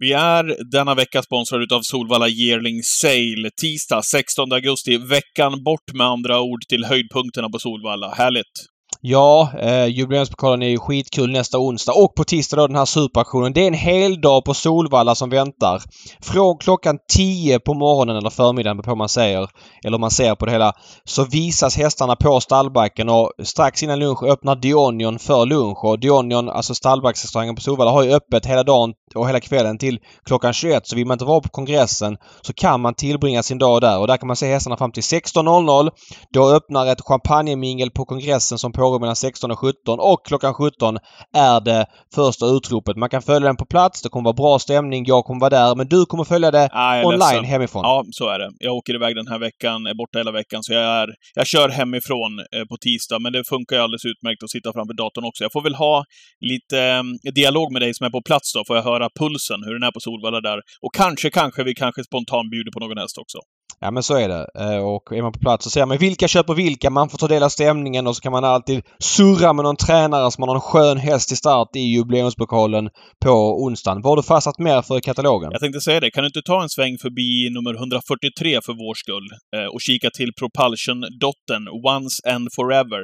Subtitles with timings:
[0.00, 3.50] Vi är denna vecka sponsrade utav Solvalla Yearling Sale.
[3.60, 4.96] Tisdag 16 augusti.
[4.96, 8.14] Veckan bort med andra ord till höjdpunkterna på Solvalla.
[8.14, 8.77] Härligt!
[9.00, 13.52] Ja, eh, jubileumspokalen är ju skitkul nästa onsdag och på tisdag då den här superaktionen.
[13.52, 15.82] Det är en hel dag på Solvalla som väntar.
[16.20, 19.48] Från klockan 10 på morgonen eller förmiddagen på man säger,
[19.84, 20.72] eller om man ser på det hela,
[21.04, 26.48] så visas hästarna på stallbacken och strax innan lunch öppnar Dionion för lunch och Dionion,
[26.48, 30.86] alltså stallbacksrestaurangen på Solvalla, har ju öppet hela dagen och hela kvällen till klockan 21.
[30.86, 34.06] Så vill man inte vara på kongressen så kan man tillbringa sin dag där och
[34.06, 35.90] där kan man se hästarna fram till 16.00.
[36.32, 40.96] Då öppnar ett champagnemingel på kongressen som pågår mellan 16 och 17 och klockan 17
[41.36, 42.96] är det första utropet.
[42.96, 44.02] Man kan följa den på plats.
[44.02, 45.04] Det kommer vara bra stämning.
[45.06, 45.74] Jag kommer vara där.
[45.76, 47.44] Men du kommer följa det Ah, online ledsen.
[47.44, 47.82] hemifrån.
[47.84, 48.50] Ja, så är det.
[48.58, 51.68] Jag åker iväg den här veckan, är borta hela veckan, så jag, är, jag kör
[51.68, 55.44] hemifrån eh, på tisdag, men det funkar ju alldeles utmärkt att sitta framför datorn också.
[55.44, 56.04] Jag får väl ha
[56.50, 57.02] lite eh,
[57.40, 59.92] dialog med dig som är på plats då, får jag höra pulsen, hur den är
[59.96, 60.58] på Solvalla där.
[60.84, 63.38] Och kanske, kanske vi kanske spontant bjuder på någon häst också.
[63.80, 64.46] Ja men så är det.
[64.58, 66.90] Eh, Och är man på plats så ser man vilka köper vilka.
[66.90, 70.30] Man får ta del av stämningen och så kan man alltid surra med någon tränare
[70.30, 72.88] som har någon skön häst i start i jubileumspokalen
[73.24, 73.30] på
[73.64, 74.02] onsdagen.
[74.02, 75.48] Vad har du fastnat mer för i katalogen?
[75.52, 78.94] Jag tänkte säga det, kan du inte ta en sväng förbi nummer 143 för vår
[78.94, 83.02] skull eh, och kika till Propulsion-dottern Once and Forever.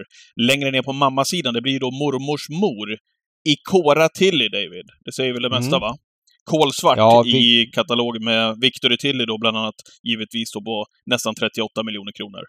[0.51, 2.89] Längre ner på mammasidan, det blir då mormors mor.
[3.49, 4.87] Ikora Tilly, David.
[5.05, 5.81] Det säger väl det mesta, Mm.
[5.81, 5.97] va?
[6.45, 11.35] Kolsvart Ja, vi- i katalog med Victory Tilly då, bland annat, givetvis då på nästan
[11.35, 12.43] 38 miljoner kronor.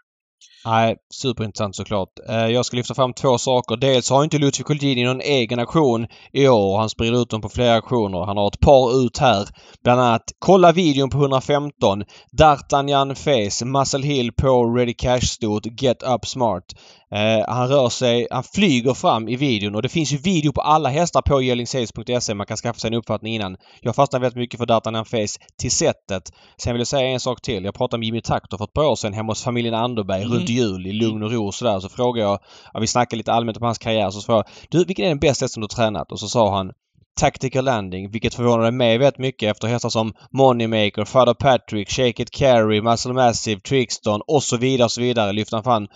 [0.66, 2.10] Nej, superintressant såklart.
[2.30, 3.78] Eh, jag ska lyfta fram två saker.
[3.78, 6.78] Dels har inte Lutfi Colgjini någon egen aktion i år.
[6.78, 8.26] Han sprider ut dem på flera aktioner.
[8.26, 9.48] Han har ett par ut här.
[9.84, 12.04] Bland annat kolla videon på 115.
[12.38, 16.64] D'Artagnan Face, Muscle Hill på Ready Cash-stort, Get Up Smart.
[17.12, 20.62] Eh, han rör sig, han flyger fram i videon och det finns ju video på
[20.62, 22.34] alla hästar på jellingsales.se.
[22.34, 23.58] Man kan skaffa sig en uppfattning innan.
[23.82, 26.24] Jag fastnar väldigt mycket för D'Artagnan Face till sättet.
[26.58, 27.64] Sen vill jag säga en sak till.
[27.64, 30.35] Jag pratade med Jimmy Takter för ett par år sedan hemma hos familjen Anderberg Mm
[30.36, 31.80] runt jul i lugn och ro och sådär.
[31.80, 32.40] Så frågade jag,
[32.74, 35.20] ja, vi snackade lite allmänt om hans karriär, så frågade jag du vilken är den
[35.20, 36.12] bästa hästen du har tränat?
[36.12, 36.72] Och så sa han
[37.20, 42.32] Tactical Landing, vilket förvånade mig väldigt mycket efter hästar som Moneymaker, Father Patrick, Shake It
[42.32, 45.88] Carry, Muscle Massive, Trickston och så vidare och så vidare lyfte han fram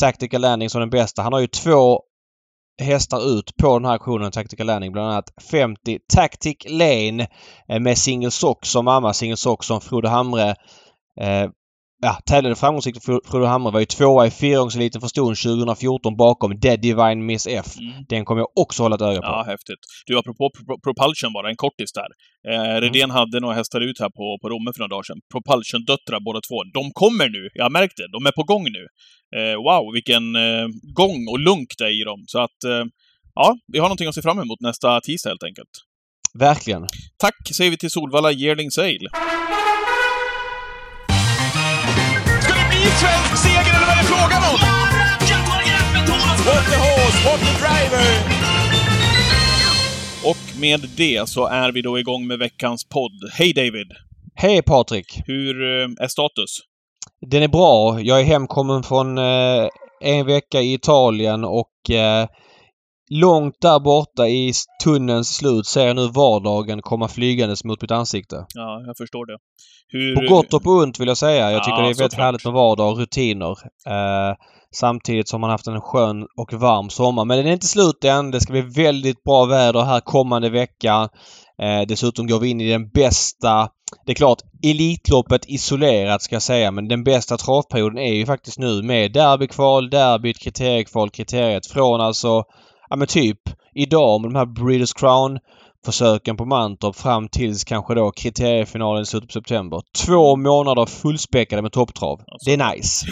[0.00, 1.22] Tactical Landing som den bästa.
[1.22, 2.02] Han har ju två
[2.82, 4.92] hästar ut på den här aktionen Tactical Landing.
[4.92, 7.28] Bland annat 50 Tactic Lane
[7.68, 9.14] eh, med Single Sock som mamma.
[9.14, 10.50] Single Sock som Frode Hamre
[11.20, 11.50] eh,
[12.02, 13.72] ja, tävlade framgångsrikt för Frode Hamre.
[13.72, 17.66] Var ju tvåa i fyraåringseliten för ston 2014 bakom Dead Divine Miss F.
[17.78, 18.04] Mm.
[18.08, 19.26] Den kommer jag också hålla ett öga på.
[19.26, 19.82] Ja, häftigt.
[20.06, 22.10] Du, apropå Pro- Propulsion bara, en kortis där.
[22.52, 25.20] Eh, Redén hade några hästar ut här på, på Romme för några dagar sedan.
[25.34, 26.56] Propulsion-döttrar båda två.
[26.78, 27.42] De kommer nu!
[27.54, 28.08] Jag har märkt det.
[28.12, 28.84] De är på gång nu.
[29.38, 30.66] Eh, wow, vilken eh,
[31.00, 32.20] gång och lunk det är i dem.
[32.26, 32.84] Så att, eh,
[33.34, 35.74] ja, vi har någonting att se fram emot nästa tisdag helt enkelt.
[36.38, 36.82] Verkligen.
[37.18, 39.08] Tack säger vi till Solvalla Yearling Sale.
[43.02, 44.58] Svensk seger eller vad är det frågan om?
[46.46, 48.06] What the horse, what the driver!
[50.30, 53.30] Och med det så är vi då igång med veckans podd.
[53.32, 53.92] Hej David!
[54.34, 55.20] Hej Patrik!
[55.26, 56.58] Hur eh, är status?
[57.30, 58.00] Den är bra.
[58.00, 59.68] Jag är hemkommen från eh,
[60.00, 62.26] en vecka i Italien och eh,
[63.10, 64.52] långt där borta i
[64.84, 68.46] tunnelns slut ser jag nu vardagen komma flygandes mot mitt ansikte.
[68.54, 69.38] Ja, jag förstår det.
[69.88, 71.50] Hur, På gott och på ont vill jag säga.
[71.50, 73.50] Jag tycker Ja, det är väldigt härligt med vardag och rutiner.
[73.86, 74.36] Eh,
[74.74, 77.24] samtidigt som man haft en skön och varm sommar.
[77.24, 78.30] Men den är inte slut än.
[78.30, 81.08] Det ska bli väldigt bra väder här kommande vecka.
[81.62, 83.68] Eh, dessutom går vi in i den bästa
[84.06, 88.58] det är klart, Elitloppet isolerat ska jag säga, men den bästa travperioden är ju faktiskt
[88.58, 92.44] nu med derbykval, derbyt, kriteriekval, kriteriet från alltså,
[92.88, 93.40] ja men typ
[93.74, 95.38] idag med de här Breeders Crown
[95.84, 99.80] försöken på Mantorp fram tills kanske då kriteriefinalen i slutet på september.
[100.06, 102.20] Två månader fullspäckade med topptrav.
[102.46, 103.06] Det är nice.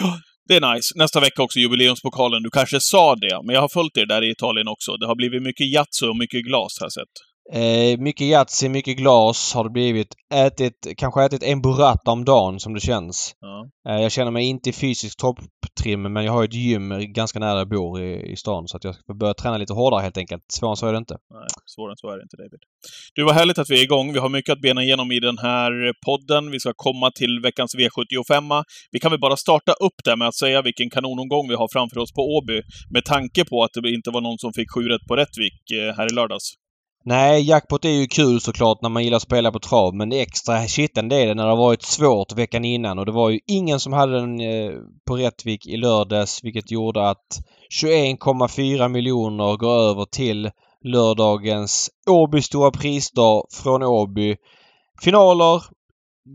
[0.47, 0.93] Det är nice.
[0.95, 2.43] Nästa vecka också jubileumspokalen.
[2.43, 4.97] Du kanske sa det, men jag har följt er där i Italien också.
[4.97, 7.15] Det har blivit mycket Yatzy och mycket glas har jag sett.
[7.53, 10.15] Eh, mycket Yatzy, mycket glas har det blivit.
[10.33, 13.35] Ätit, kanske ätit en burrata om dagen som det känns.
[13.39, 13.69] Ja.
[13.89, 17.57] Eh, jag känner mig inte i fysisk topptrim men jag har ett gym ganska nära
[17.57, 20.43] jag bor i, i stan så att jag ska börja träna lite hårdare helt enkelt.
[20.47, 21.17] Svårare än så är det inte.
[21.33, 22.59] Nej, svårare än så är det inte, David.
[23.15, 24.13] Du, vad härligt att vi är igång.
[24.13, 25.71] Vi har mycket att bena igenom i den här
[26.05, 26.51] podden.
[26.51, 28.63] Vi ska komma till veckans V75.
[28.91, 31.97] Vi kan väl bara starta upp där med att säga vilken kanonomgång vi har framför
[31.97, 35.07] oss på Åby, med tanke på att det inte var någon som fick sju rätt
[35.07, 36.64] på Rättvik eh, här i lördags.
[37.07, 40.21] Nej, jackpot är ju kul såklart när man gillar att spela på trav men det
[40.21, 43.39] extra kittlande är det när det har varit svårt veckan innan och det var ju
[43.47, 44.71] ingen som hade den eh,
[45.07, 47.39] på Rättvik i lördags vilket gjorde att
[47.83, 50.51] 21,4 miljoner går över till
[50.83, 54.35] lördagens Åby Stora Prisdag från Åby.
[55.01, 55.63] finaler,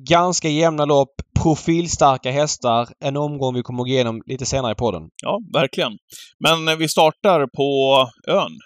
[0.08, 2.88] ganska jämna lopp, profilstarka hästar.
[3.00, 5.02] En omgång vi kommer att gå igenom lite senare i podden.
[5.22, 5.93] Ja, verkligen.
[6.40, 8.58] Men eh, vi startar på ön.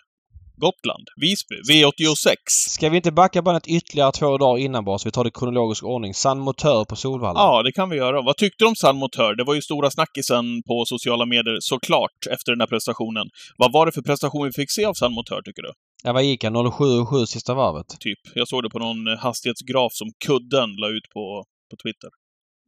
[0.56, 2.36] Gotland, Visby, V86.
[2.68, 5.30] Ska vi inte backa bandet ytterligare två dagar innan bara så vi tar det i
[5.30, 6.14] kronologisk ordning?
[6.14, 7.40] San Motör på Solvalla.
[7.40, 8.22] Ja, det kan vi göra.
[8.22, 9.34] Vad tyckte du om San Motör?
[9.34, 13.26] Det var ju stora snackisen på sociala medier såklart efter den här prestationen.
[13.56, 15.72] Vad var det för prestation vi fick se av San Motör, tycker du?
[16.02, 16.56] Ja, vad gick han?
[16.56, 17.86] 07,7 sista varvet?
[18.00, 18.18] Typ.
[18.34, 22.10] Jag såg det på någon eh, hastighetsgraf som Kudden la ut på, på Twitter.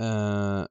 [0.02, 0.66] Uh,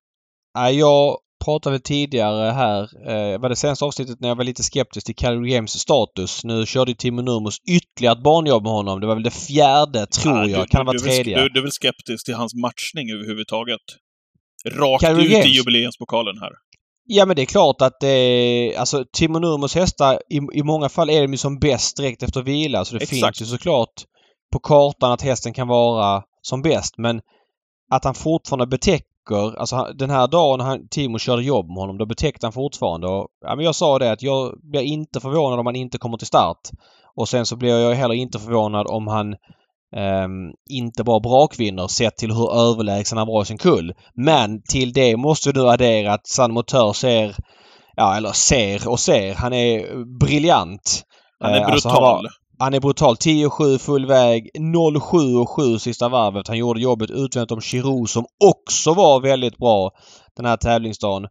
[0.71, 5.15] jag pratade tidigare här, uh, var det senaste avsnittet när jag var lite skeptisk till
[5.15, 6.43] Calgary Games status.
[6.43, 8.99] Nu körde Timo Nurmos ytterligare ett barnjobb med honom.
[9.01, 10.61] Det var väl det fjärde, tror Ja, jag.
[10.61, 11.41] du, kan det vara tredje?
[11.41, 13.81] Du, du är väl skeptisk till hans matchning överhuvudtaget?
[14.71, 15.45] Rakt Calgary ut Games?
[15.45, 16.51] i jubileumspokalen här.
[17.07, 20.89] Ja men det är klart att det är, alltså Timo Nurmos hästar i, i många
[20.89, 22.85] fall är de ju som bäst direkt efter vila.
[22.85, 23.37] Så det Exakt.
[23.37, 23.93] finns ju såklart
[24.51, 26.97] på kartan att hästen kan vara som bäst.
[26.97, 27.21] Men
[27.91, 28.67] att han fortfarande
[29.29, 33.07] betäcker, alltså den här dagen han, Timo körde jobb med honom, då betäckte han fortfarande.
[33.07, 36.17] Och, ja, men jag sa det att jag blir inte förvånad om han inte kommer
[36.17, 36.57] till start.
[37.15, 39.35] Och sen så blir jag heller inte förvånad om han
[39.95, 43.93] ehm, inte bara brakvinner sett till hur överlägsen han var i sin kull.
[44.15, 47.35] Men till det måste nu addera att San Motör ser,
[47.95, 51.03] ja eller ser och ser, han är briljant.
[51.39, 51.73] Han är Eh, brutal.
[51.73, 52.23] alltså han var-
[52.59, 53.15] Han är brutal.
[53.15, 54.49] 10-7 full väg.
[54.59, 56.47] 0-7 och 7 sista varvet.
[56.47, 59.91] Han gjorde jobbet utvändigt om Giroud som också var väldigt bra
[60.35, 61.27] den här tävlingsdagen.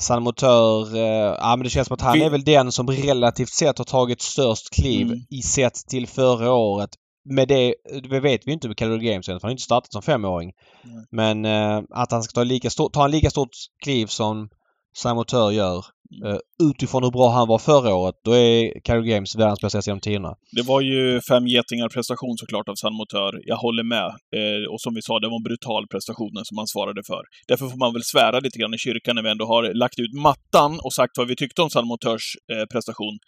[0.00, 3.48] San Motör, eh, ja men det känns som att han är väl den som relativt
[3.48, 5.18] sett har tagit störst kliv Mm.
[5.30, 6.90] i sett till förra året.
[7.24, 7.74] Med det,
[8.10, 10.52] det vet vi inte med Calgary Games för han har inte startat som femåring.
[10.84, 11.04] Nej.
[11.10, 13.50] Men eh, att han ska ta, lika stort, ta en lika stort
[13.84, 14.48] kliv som
[14.96, 15.84] San Motör gör
[16.24, 16.38] Uh,
[16.70, 20.32] utifrån hur bra han var förra året, då är Carey Games världens bästa genom tiderna.
[20.56, 23.32] Det var ju fem getingar prestation såklart av San Motör.
[23.44, 24.08] Jag håller med.
[24.36, 27.22] Uh, och som vi sa, det var en brutal prestation som han svarade för.
[27.48, 30.14] Därför får man väl svära lite grann i kyrkan när vi ändå har lagt ut
[30.28, 33.18] mattan och sagt vad vi tyckte om San Motörs uh, eh, prestation.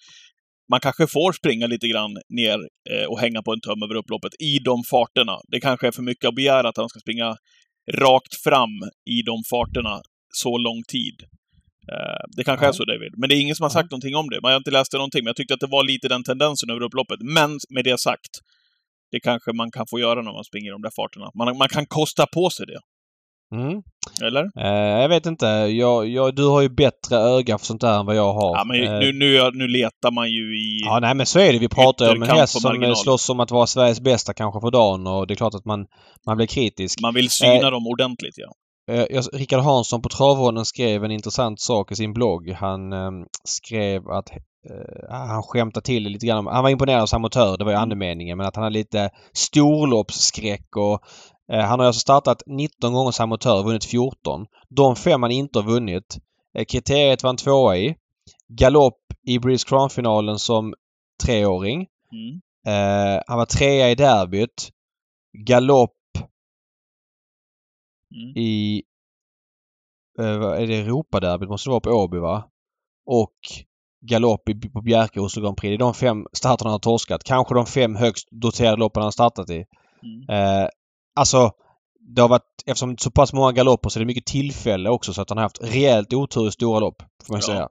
[0.71, 2.59] Man kanske får springa lite grann ner
[3.09, 5.37] och hänga på en töm över upploppet i de farterna.
[5.53, 7.37] Det kanske är för mycket att begära att han ska springa
[8.05, 8.75] rakt fram
[9.17, 10.01] i de farterna
[10.43, 11.17] så lång tid.
[11.93, 12.69] Eh, Det kanske Ja.
[12.69, 13.13] är så, David.
[13.17, 14.39] Men det är ingen som har sagt någonting om det.
[14.43, 16.71] Man har inte läst det någonting, men jag tyckte att det var lite den tendensen
[16.71, 17.21] över upploppet.
[17.37, 18.33] Men med det sagt,
[19.13, 21.27] det kanske man kan få göra när man springer de där farterna.
[21.39, 22.81] Man, man kan kosta på sig det.
[23.57, 23.83] Mm.
[24.23, 24.45] Eller?
[24.65, 25.47] Eh, jag vet inte.
[25.47, 28.57] Jag, jag, du har ju bättre öga för sånt där än vad jag har.
[28.59, 30.81] Ja, men Eh, nu, nu, nu letar man ju i...
[30.85, 31.59] Ja, nej men så är det.
[31.59, 34.71] Vi pratar ju om en häst som slåss om att vara Sveriges bästa kanske för
[34.71, 35.87] dagen och det är klart att man,
[36.27, 37.01] man blir kritisk.
[37.01, 38.53] Man vill syna Eh, dem ordentligt, ja.
[38.89, 42.51] Eh, Rickard Hansson på Travhonen skrev en intressant sak i sin blogg.
[42.51, 43.11] Han eh,
[43.45, 46.47] skrev att eh, han skämtade till det lite grann.
[46.47, 50.77] Han var imponerad av Samotör, det var ju andemeningen, men att han hade lite storloppsskräck
[50.77, 51.03] och
[51.53, 54.47] eh, han har alltså startat 19 gånger Samotör och vunnit 14.
[54.69, 56.19] De fem han inte har vunnit.
[56.59, 57.97] Eh, kriteriet var en tvåa i.
[58.49, 60.75] Galopp i British Crown-finalen som
[61.25, 61.87] treåring.
[62.13, 62.41] Mm.
[62.67, 64.71] Eh, han var trea i derbyt.
[65.47, 65.95] Galopp
[68.15, 68.37] Mm.
[68.37, 68.83] i...
[70.19, 71.49] Eh, är det Europaderbyt?
[71.49, 72.45] Måste det vara på Åby va?
[73.07, 73.35] Och
[74.01, 75.71] galopp på Bjerke Oslo Grand Prix.
[75.71, 77.25] Det är de fem starterna han har torskat.
[77.25, 79.65] Kanske de fem högst doterade loppen han har startat i.
[80.03, 80.29] Mm.
[80.63, 80.69] Eh,
[81.17, 81.51] alltså,
[82.01, 82.63] det har varit...
[82.67, 85.29] Eftersom det är så pass många galopper så är det mycket tillfälle också så att
[85.31, 87.03] han har haft rejält otur i stora lopp.
[87.27, 87.47] Får man Ja.
[87.47, 87.69] säga.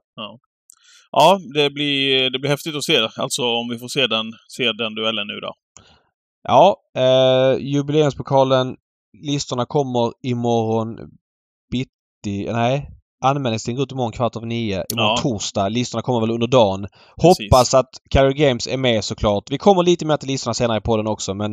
[1.10, 3.08] Ja, det blir, det blir häftigt att se.
[3.16, 5.54] Alltså om vi får se den, se den duellen nu då.
[6.42, 8.76] Ja, eh, jubileumspokalen.
[9.22, 10.96] Listorna kommer imorgon
[11.72, 12.52] bitti.
[12.52, 12.88] Nej,
[13.24, 14.84] anmälningstiden går ut imorgon kvart över nio.
[14.92, 15.22] Imorgon Ja.
[15.22, 15.68] torsdag.
[15.68, 16.86] Listorna kommer väl under dagen.
[17.22, 17.46] Precis.
[17.52, 19.44] Hoppas att Calgary Games är med såklart.
[19.50, 21.52] Vi kommer lite mer till listorna senare i podden också men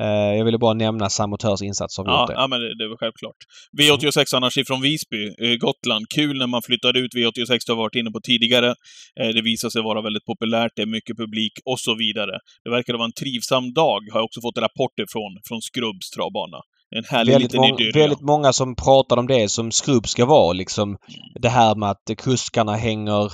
[0.00, 2.34] eh, jag ville bara nämna Samotörs insats som Ja, gjort det.
[2.34, 3.36] ja, men det, det väl självklart.
[3.78, 6.04] V86 annars ifrån Visby, eh, Gotland.
[6.14, 8.68] Kul när man flyttade ut V86, det har varit inne på tidigare.
[9.20, 12.34] Eh, det visar sig vara väldigt populärt, det är mycket publik och så vidare.
[12.64, 16.58] Det verkar vara en trivsam dag, har jag också fått rapporter från, från Skrubbs travbana.
[16.90, 17.92] En härlig Väldigt, liten idyll.
[17.94, 20.96] väldigt många som pratar om det som skrubb ska vara liksom.
[21.40, 23.32] Det här med att kuskarna hänger,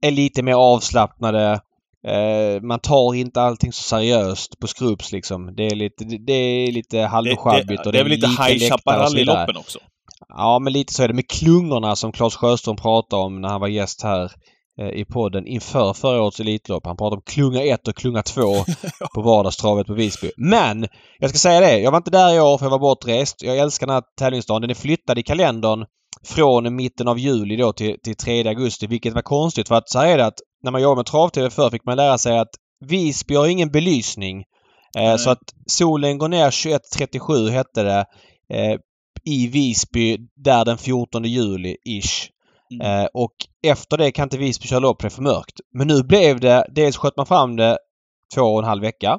[0.00, 1.60] är lite mer avslappnade.
[2.06, 5.54] Eh, man tar inte allting så seriöst på skrubbs liksom.
[5.56, 8.70] Det är lite, det, är lite halvsjabbigt och det är väl lite High så vidare.
[8.70, 9.78] Chaparral-loppen också.
[10.28, 13.60] Ja, men lite så är det med klungorna som Claes Sjöström pratade om när han
[13.60, 14.32] var gäst här
[14.94, 16.86] i podden inför förra årets Elitlopp.
[16.86, 18.42] Han pratade om klunga 1 och klunga 2
[19.14, 20.30] på vardagstravet på Visby.
[20.36, 20.86] Men!
[21.18, 21.78] Jag ska säga det.
[21.78, 23.42] Jag var inte där i år för jag var bortrest.
[23.42, 24.62] Jag älskar den här tävlingsdagen.
[24.62, 25.84] Den är flyttad i kalendern
[26.24, 29.98] från mitten av juli då till, till 3 augusti, vilket var konstigt för att så
[29.98, 32.50] här är det att när man jobbar med trav-tv förr fick man lära sig att
[32.80, 34.38] Visby har ingen belysning.
[34.96, 35.18] Eh, Nej.
[35.18, 38.04] så att solen går ner 21.37 hette det
[38.54, 38.78] eh,
[39.24, 42.30] i Visby där den 14 juli ish.
[42.70, 42.86] Mm.
[42.86, 43.34] Eh, och
[43.66, 45.60] efter det kan inte Visby köra lopp för det är för mörkt.
[45.74, 47.78] Men nu blev det, dels sköt man fram det
[48.34, 49.18] två och en halv vecka.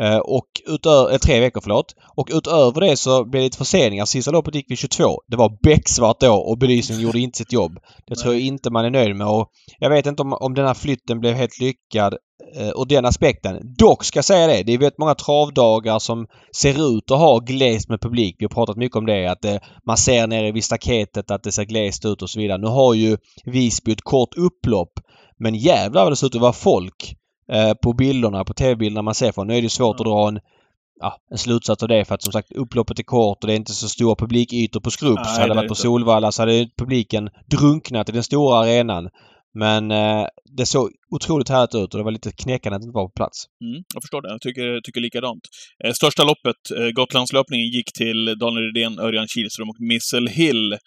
[0.00, 1.94] Eh, och utöver, eh, tre veckor förlåt.
[2.16, 4.04] Och utöver det så blev det lite förseningar.
[4.04, 5.22] Sista loppet gick vid 22.
[5.28, 7.78] Det var becksvart då och belysningen gjorde inte sitt jobb.
[8.06, 9.26] Det tror jag inte man är nöjd med.
[9.26, 9.48] Och
[9.78, 12.14] jag vet inte om, om den här flytten blev helt lyckad
[12.56, 13.74] eh, ur den aspekten.
[13.78, 14.62] Dock ska jag säga det.
[14.62, 18.36] Det är väldigt många travdagar som ser ut att ha glest med publik.
[18.38, 19.26] Vi har pratat mycket om det.
[19.26, 22.58] Att eh, man ser nere vid staketet att det ser glest ut och så vidare.
[22.58, 24.92] Nu har ju Visby ett kort upplopp.
[25.38, 27.16] Men jävlar vad det ser ut att vara folk
[27.82, 29.46] på bilderna, på tv-bilderna man ser från.
[29.46, 30.40] Nu är det svårt att dra en,
[31.00, 33.56] ja, en slutsats av det för att som sagt upploppet är kort och det är
[33.56, 35.16] inte så stora publikytor på Skrubb.
[35.16, 35.74] Nej, Så hade det varit på.
[35.74, 39.08] Solvalla så hade publiken drunknat i den stora arenan.
[39.54, 43.06] Men eh, det såg otroligt härligt ut och det var lite knäckande att inte var
[43.06, 43.38] på plats.
[43.64, 44.28] Mm, jag förstår det.
[44.28, 45.42] Jag tycker, tycker likadant.
[45.84, 50.78] Eh, största loppet, eh, Gotlandslöpningen, gick till Daniel Redén, Örjan Kihlström och Missel Hill.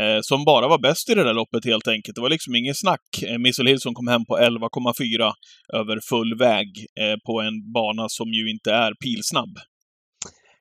[0.00, 2.14] Eh, som bara var bäst i det där loppet helt enkelt.
[2.14, 3.22] Det var liksom inget snack.
[3.26, 5.32] Eh, Missel Hill som kom hem på 11,4
[5.72, 6.68] över full väg
[7.00, 9.54] eh, på en bana som ju inte är pilsnabb.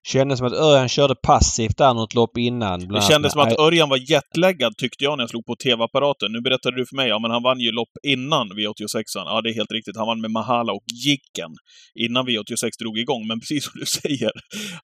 [0.03, 2.79] Kändes som att Örjan körde passivt där något lopp innan.
[2.87, 6.31] Det kändes som att Örjan var jetlaggad tyckte jag när jag slog på TV-apparaten.
[6.31, 9.03] Nu berättade du för mig, ja men han vann ju lopp innan V86.
[9.13, 9.97] Ja, det är helt riktigt.
[9.97, 11.51] Han vann med Mahala och Jicken
[11.95, 13.27] innan V86 drog igång.
[13.27, 14.31] Men precis som du säger,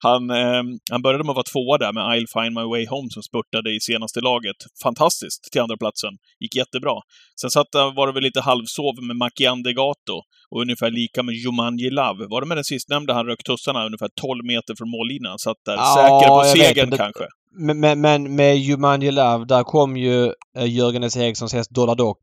[0.00, 3.08] han, eh, han började med att vara tvåa där med I'll find my way home
[3.10, 4.56] som spurtade i senaste laget.
[4.82, 6.12] Fantastiskt till andra platsen.
[6.40, 6.96] Gick jättebra.
[7.40, 10.16] Sen satt, där var det väl lite halvsov med Macchiande Gato
[10.50, 12.26] och ungefär lika med Jumanji Love.
[12.30, 15.38] Var det med den sistnämnda han rök tussarna ungefär 12 meter från mållinjen?
[15.38, 17.24] Satt där Ja, säker på vet, segern det- kanske.
[17.60, 20.24] Men, men, men med Jumanji Love, där kom ju
[20.58, 21.16] eh, Jörgen S.
[21.16, 22.18] Erikssons häst Dollar Dock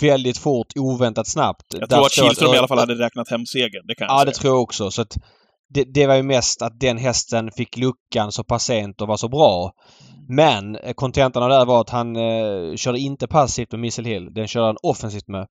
[0.00, 1.62] väldigt fort, oväntat snabbt.
[1.78, 3.86] Jag tror att Kihlström i alla fall hade räknat hem segern.
[3.88, 4.24] Det kan jag Ja, säga.
[4.24, 4.90] det tror jag också.
[4.90, 5.16] Så att
[5.74, 9.16] det, det var ju mest att den hästen fick luckan så pass sent och var
[9.16, 9.70] så bra.
[10.28, 14.08] Men eh, kontentan av det här var att han eh, körde inte passivt med Missile
[14.08, 14.34] Hill.
[14.34, 15.46] Den körde han offensivt med.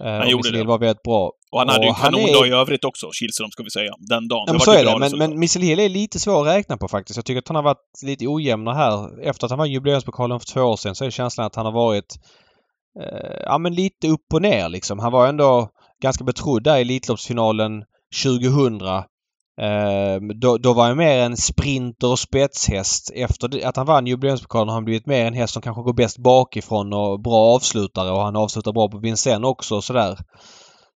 [0.00, 0.64] Eh, och gjorde det.
[0.64, 1.32] Var väldigt bra.
[1.52, 3.70] Och han hade ju en Och han kanondag är- i övrigt också, Kihlström, ska vi
[3.70, 3.92] säga.
[3.98, 4.44] Den dagen.
[4.46, 4.98] Ja, men så ju är det.
[4.98, 7.16] Men, men Missile Hill är lite svår att räkna på faktiskt.
[7.16, 9.20] Jag tycker att han har varit lite ojämnare här.
[9.28, 11.72] Efter att han vann jubileumspokalen för två år sedan så är känslan att han har
[11.72, 12.14] varit
[13.00, 14.98] eh, ja, men lite upp och ner liksom.
[14.98, 15.68] Han var ändå
[16.02, 17.84] ganska betrodd där i Elitloppsfinalen
[18.22, 18.80] 2000.
[19.60, 23.10] Eh, då, då var han mer en sprinter och spetshäst.
[23.14, 26.18] Efter att han vann jubileumspokalen har han blivit mer en häst som kanske går bäst
[26.18, 30.18] bakifrån och bra avslutare och han avslutar bra på Vincennes också och sådär.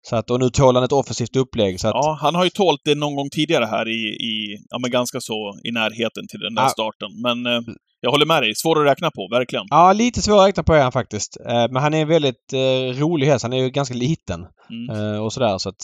[0.08, 1.80] Så att, och nu tål han ett offensivt upplägg.
[1.80, 4.78] Så att, Ja, han har ju tålt det någon gång tidigare här i, i ja,
[4.78, 6.68] men ganska så i närheten till den där Ja.
[6.68, 7.08] starten.
[7.22, 7.60] Men eh,
[8.00, 8.54] jag håller med dig.
[8.54, 9.64] Svår att räkna på, verkligen.
[9.70, 11.36] Ja, lite svår att räkna på är han faktiskt.
[11.48, 13.42] Eh, Men han är en väldigt eh, rolig häst.
[13.42, 15.14] Han är ju ganska liten Mm.
[15.14, 15.76] eh, och sådär så att...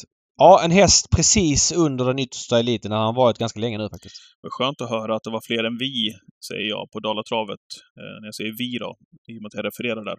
[0.42, 2.92] Ja, en häst precis under den yttersta eliten.
[2.92, 4.14] Han har varit ganska länge nu faktiskt.
[4.42, 5.94] Det var skönt att höra att det var fler än vi,
[6.48, 7.58] säger jag, på Dalatravet.
[8.00, 8.96] Eh, när jag säger vi då,
[9.32, 10.18] i och med att jag refererar där.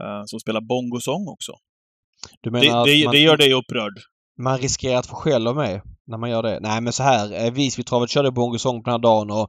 [0.00, 1.52] Eh, som spelar bongosång också.
[2.40, 3.92] Du Det, menar det, att man, det gör dig upprörd.
[4.38, 6.58] man riskerar att få skäll av mig när man gör det?
[6.60, 7.44] Nej, men så här.
[7.44, 9.48] eh, Visbytravet körde bongosång på den här dagen och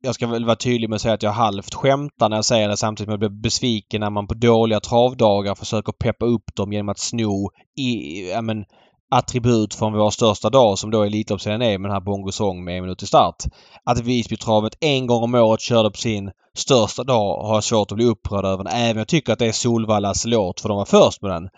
[0.00, 2.68] jag ska väl vara tydlig med att säga att jag halvt skämtar när jag säger
[2.68, 6.72] det samtidigt som jag blir besviken när man på dåliga travdagar försöker peppa upp dem
[6.72, 8.64] genom att sno i, ja, men,
[9.10, 12.82] attribut från vår största dag som då Elitloppsserien är med den här bongosång med en
[12.82, 13.36] minut till start.
[13.84, 17.96] Att Visbytravet en gång om året körde på sin största dag har jag svårt att
[17.96, 18.66] bli upprörd över.
[18.72, 21.48] Även om jag tycker att det är Solvallas låt för de var först med den.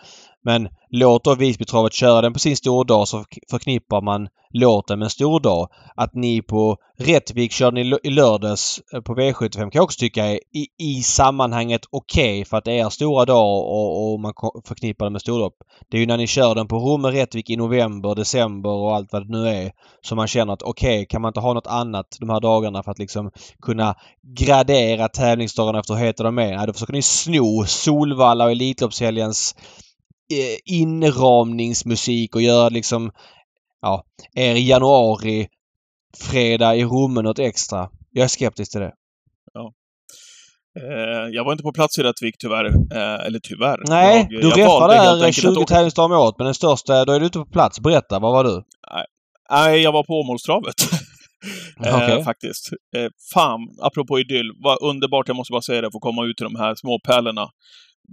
[0.43, 5.09] Men låt då Visbytravet köra den på sin stordag så förknippar man låten med en
[5.09, 5.69] stordag.
[5.95, 10.25] Att ni på Rättvik körde ni i lördags eh, på V75 kan jag också tycka
[10.25, 14.33] är i, i sammanhanget okej för att det är er stora dag och, och man
[14.65, 15.51] förknippar det med stordag.
[15.91, 19.13] Det är ju när ni kör den på Romme Rättvik i november, december och allt
[19.13, 19.71] vad det nu är
[20.01, 22.91] som man känner att okej, kan man inte ha något annat de här dagarna för
[22.91, 23.31] att liksom
[23.61, 23.95] kunna
[24.37, 26.57] gradera tävlingsdagarna efter hur heta de är?
[26.57, 29.55] Nej, då försöker ni sno Solvalla och Elitloppshelgens
[30.65, 33.11] inramningsmusik och göra liksom
[33.81, 34.03] ja,
[34.35, 35.47] er januari
[36.17, 37.89] fredag i Romme något extra.
[38.11, 38.93] Jag är skeptisk till det.
[40.79, 42.65] Eh, jag var inte på plats i Rättvik tyvärr.
[42.65, 43.77] Eh, eller tyvärr.
[43.87, 45.73] Nej, jag, du jag reffar där enkelt att 20 åka.
[45.73, 47.79] tävlingsdagar om året men den största, då är du ute på plats.
[47.79, 48.63] Berätta, vad var du?
[49.51, 50.75] Nej, jag var på Åmålstravet.
[51.85, 52.23] eh, Okej.
[52.23, 52.69] Faktiskt.
[52.97, 54.51] Eh, fan, apropå idyll.
[54.63, 56.99] Vad underbart, jag måste bara säga det, att få komma ut till de här små
[56.99, 57.49] pärlorna.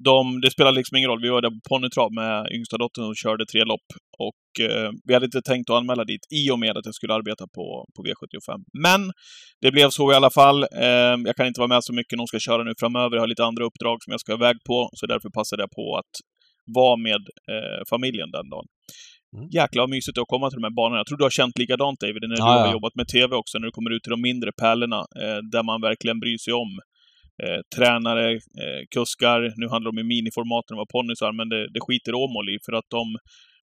[0.05, 1.23] De, det spelar liksom ingen roll.
[1.23, 3.89] Vi var där på ponnytrav med yngsta dottern och körde tre lopp.
[4.19, 7.15] Och eh, vi hade inte tänkt att anmäla dit i och med att jag skulle
[7.15, 8.65] arbeta på, på V75.
[8.83, 9.13] Men
[9.61, 10.63] det blev så i alla fall.
[10.63, 12.19] Eh, jag kan inte vara med så mycket.
[12.19, 13.17] De ska köra nu framöver.
[13.17, 14.89] Jag har lite andra uppdrag som jag ska iväg på.
[14.93, 16.15] Så därför passade jag på att
[16.77, 18.67] vara med eh, familjen den dagen.
[19.37, 19.49] Mm.
[19.59, 21.01] Jäklar vad mysigt det att komma till de här banorna.
[21.01, 23.59] Jag tror du har känt likadant David, när du Ja, har jobbat med TV också,
[23.59, 26.71] när du kommer ut till de mindre pärlorna, eh, där man verkligen bryr sig om
[27.45, 29.41] eh, tränare, eh, kuskar.
[29.57, 32.89] Nu handlar om i miniformaten vad ponnysar, men det, det skiter Åmål i för att
[32.97, 33.05] de,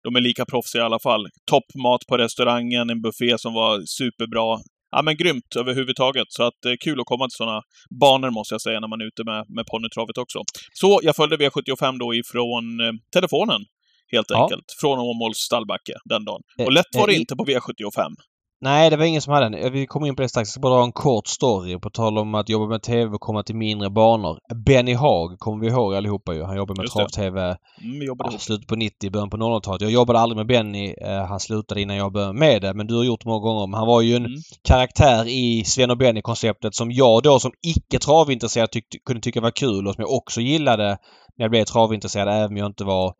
[0.04, 1.24] de är lika proffsiga i alla fall.
[1.52, 4.58] Toppmat på restaurangen, en buffé som var superbra.
[4.92, 6.28] Ja, men grymt överhuvudtaget.
[6.30, 7.62] Så att det är kul att komma till sådana
[8.00, 10.40] banor, måste jag säga, när man är ute med, med ponnytravet också.
[10.74, 13.62] Så jag följde V75 då ifrån eh, telefonen,
[14.12, 14.44] helt Ja.
[14.44, 14.66] enkelt.
[14.82, 16.42] Från Åmåls stallbacke den dagen.
[16.60, 18.10] Eh, Och lätt var det eh, inte på V75.
[18.62, 19.74] Nej, det var ingen som hade den.
[19.74, 20.48] Vi kommer in på det strax.
[20.48, 23.22] Jag ska bara dra en kort story på tal om att jobba med TV och
[23.22, 24.40] komma till mindre banor.
[24.66, 26.44] Benny Haag kommer vi ihåg allihopa ju.
[26.44, 27.42] Han jobbade med trav-TV
[27.84, 29.82] Mm, ja, slutet på 90, början på 00-talet.
[29.82, 30.94] Jag jobbade aldrig med Benny.
[31.02, 32.74] Eh, han slutade innan jag började med det.
[32.74, 33.68] Men du har gjort det många gånger.
[33.68, 34.38] Men han var ju en Mm.
[34.68, 39.52] karaktär i Sven och Benny-konceptet som jag då som icke travintresserad tyckte, kunde tycka var
[39.52, 40.88] kul och som jag också gillade
[41.38, 43.14] när jag blev travintresserad även om jag inte var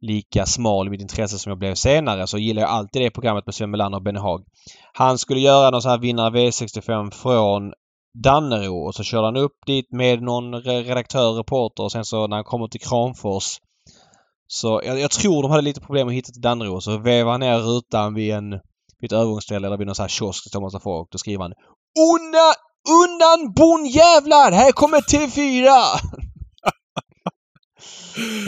[0.00, 3.46] lika smal i mitt intresse som jag blev senare så gillar jag alltid det programmet
[3.46, 4.44] med Sven Melander och Benny Haag.
[4.92, 7.72] Han skulle göra någon sån här vinnare V65 e från
[8.22, 12.36] Dannero och så körde han upp dit med någon redaktör, reporter och sen så när
[12.36, 13.58] han kommer till Kramfors
[14.46, 17.40] så jag, jag tror de hade lite problem att hitta till Dannero så vevade han
[17.40, 18.50] ner rutan vid en
[19.00, 21.08] vid ett övergångsställe eller vid någon sån här kiosk där står massa folk.
[21.10, 21.52] Då skriver han
[22.12, 22.54] Undan,
[23.02, 24.52] undan bonnjävlar!
[24.52, 25.68] Här kommer TV4!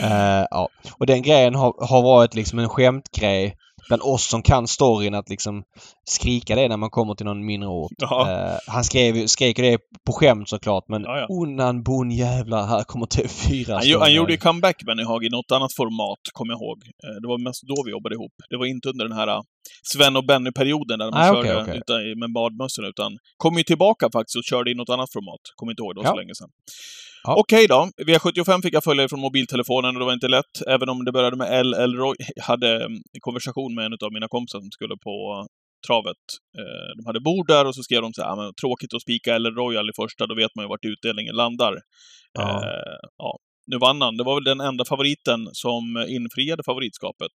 [0.03, 0.67] Eh, ja.
[0.99, 3.55] Och den grejen har, har varit liksom en skämtgrej
[3.87, 5.63] bland oss som kan storyn att liksom
[6.05, 7.91] skrika det när man kommer till någon mindre ort.
[8.01, 11.27] Eh, han skrev, skrek det på skämt såklart men Ja, ja.
[11.43, 13.73] undan bonnjävlar, här kommer TV4.
[13.73, 14.13] Han, står gjo- han det.
[14.15, 16.77] gjorde ju comeback, Benny Haag, i något annat format, kommer jag ihåg.
[17.03, 18.33] Eh, Det var mest då vi jobbade ihop.
[18.49, 19.27] Det var inte under den här
[19.83, 21.77] Sven och Benny-perioden där man Ah, körde okej, okej.
[21.77, 25.41] Utan, med badmössorna, utan kom ju tillbaka faktiskt och körde i något annat format.
[25.55, 26.21] Kommer inte ihåg, det var så Ja.
[26.21, 26.49] länge sedan.
[27.23, 27.35] Ja.
[27.35, 27.89] Okej då.
[28.07, 30.55] V75 fick jag följa från mobiltelefonen och det var inte lätt.
[30.67, 31.73] Även om det började med L.
[31.73, 32.15] Elroy.
[32.35, 35.45] Jag hade mm, konversation med en av mina kompisar som skulle på eh,
[35.87, 36.23] travet.
[36.59, 39.01] Eh, De hade bord där och så skrev de så här, "Ja, men, tråkigt att
[39.01, 39.45] spika L.
[39.45, 41.73] Royal i första, då vet man ju vart utdelningen landar.
[42.33, 42.63] Ja.
[42.63, 43.37] Eh, ja.
[43.67, 44.17] Nu vann han.
[44.17, 47.31] Det var väl den enda favoriten som infriade favoritskapet.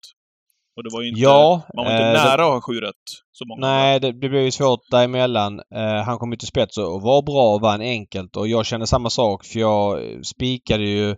[0.77, 2.95] Och det var ju inte, Ja, man var inte eh, nära att ha sju rätt.
[3.33, 5.61] Så många Nej, det, det blev ju svårt däremellan.
[5.75, 8.87] Eh, han kom ju till spets och var bra och vann enkelt och jag kände
[8.87, 11.09] samma sak för jag eh, spikade ju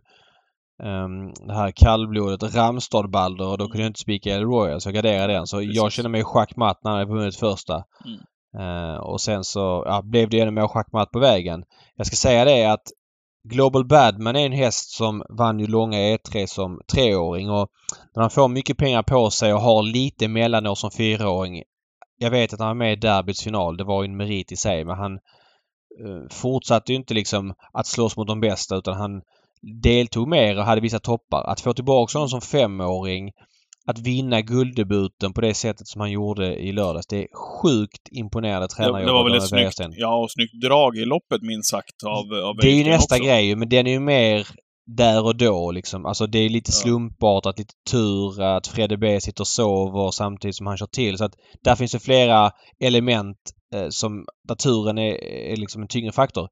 [0.83, 4.89] um, det här kallblodet Ramstad Balder och då kunde jag inte spika El Royal så
[4.89, 5.47] jag garderade den.
[5.47, 5.93] Så jag Precis.
[5.93, 7.85] kände mig schackmatt när jag hade vunnit första.
[8.05, 8.21] Mm.
[8.59, 11.65] Eh, och sen så ja, blev det ännu mer schackmatt på vägen.
[11.97, 12.83] Jag ska säga det att
[13.45, 17.69] Global Badman är en häst som vann ju långa E3 som treåring och
[18.15, 21.63] när han får mycket pengar på sig och har lite mellanår som fyraåring.
[22.19, 23.77] Jag vet att han var med i derbyts final.
[23.77, 27.87] Det var ju en merit i sig men han eh, fortsatte ju inte liksom att
[27.87, 29.23] slåss mot de bästa utan han
[29.83, 31.45] deltog mer och hade vissa toppar.
[31.45, 33.33] Att få tillbaka honom som femåring
[33.91, 37.07] att vinna gulddebuten på det sättet som han gjorde i lördags.
[37.07, 37.27] Det är
[37.63, 39.07] sjukt imponerande Det, tränarjobb.
[39.09, 42.57] det var väl ett snyggt, ja, och snyggt drag i loppet minst sagt av, av
[42.57, 43.25] Det är ju nästa också.
[43.25, 44.47] grej men den är ju mer
[44.97, 46.07] där och då liksom.
[46.07, 46.83] Alltså det är lite Ja.
[46.83, 51.19] slumpartat, lite tur att Fredde B sitter och sover samtidigt som han kör till.
[51.19, 52.51] Så att där finns det flera
[52.85, 53.37] element
[53.75, 56.49] eh, som där turen är, är liksom en tyngre faktor.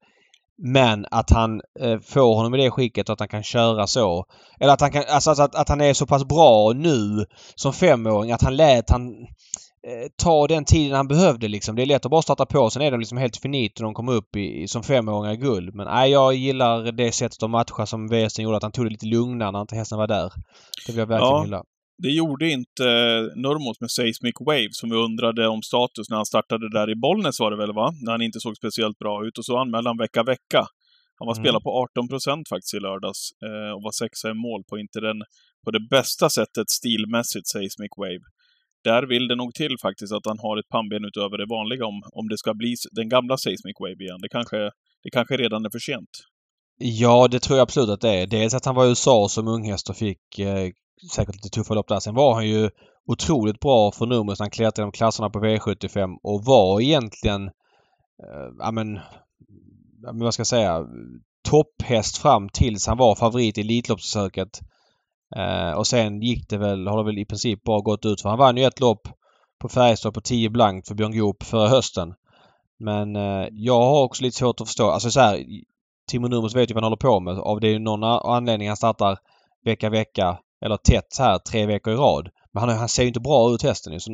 [0.57, 4.25] Men att han eh, får honom i det skicket och att han kan köra så.
[4.59, 8.31] Eller att han kan, alltså att, att han är så pass bra nu som femåring
[8.31, 9.09] att han lät han
[9.87, 11.75] eh, ta den tiden han behövde liksom.
[11.75, 12.69] Det är lätt att bara starta på.
[12.69, 15.37] Sen är de liksom helt finito när de kommer upp i, i, som femåringar i
[15.37, 15.75] guld.
[15.75, 18.57] Men nej, jag gillar det sättet att matcha som Westen gjorde.
[18.57, 20.31] Att han tog det lite lugnare när inte hästen var där.
[20.87, 21.43] Det vill jag verkligen Ja.
[21.43, 21.63] hylla.
[22.03, 22.83] Det gjorde inte
[23.35, 27.39] Nurmos med Seismic Wave, som vi undrade om status när han startade där i Bollnäs
[27.39, 27.93] var det väl, va?
[28.01, 29.37] När han inte såg speciellt bra ut.
[29.37, 30.61] Och så anmälde han vecka, vecka.
[31.19, 31.43] Han var Mm.
[31.43, 34.99] spelad på 18 procent faktiskt i lördags eh, och var sexa i mål på inte
[34.99, 35.19] den,
[35.65, 38.25] på det bästa sättet stilmässigt, Seismic Wave.
[38.83, 42.01] Där vill det nog till faktiskt att han har ett pannben utöver det vanliga om,
[42.19, 44.19] om det ska bli den gamla Seismic Wave igen.
[44.21, 44.57] Det kanske,
[45.03, 46.09] det kanske redan är för sent.
[46.79, 48.27] Ja, det tror jag absolut att det är.
[48.27, 50.69] Dels att han var i USA som unghäst och fick eh,
[51.11, 51.99] säkert lite tuffa lopp där.
[51.99, 52.69] Sen var han ju
[53.07, 57.45] otroligt bra för numret när han klättrade genom klasserna på V75 och var egentligen,
[58.23, 58.99] eh, ja men,
[60.03, 60.85] men vad ska jag säga,
[61.49, 64.59] topphäst fram tills han var favorit i Elitloppsförsöket.
[65.35, 68.29] Eh, och sen gick det väl, har det väl i princip bara gått ut för
[68.29, 69.07] han vann ju ett lopp
[69.59, 72.13] på Färjestad på 10 blankt för Björn Goop förra hösten.
[72.79, 75.45] Men eh, jag har också lite svårt att förstå, alltså så här,
[76.09, 77.39] Timo Nurmos vet ju vad han håller på med.
[77.39, 79.17] Av det är ju någon anledning han startar
[79.65, 82.29] vecka, vecka eller tätt här tre veckor i rad.
[82.53, 83.99] Men han, han ser ju inte bra ut hästen.
[83.99, 84.11] Så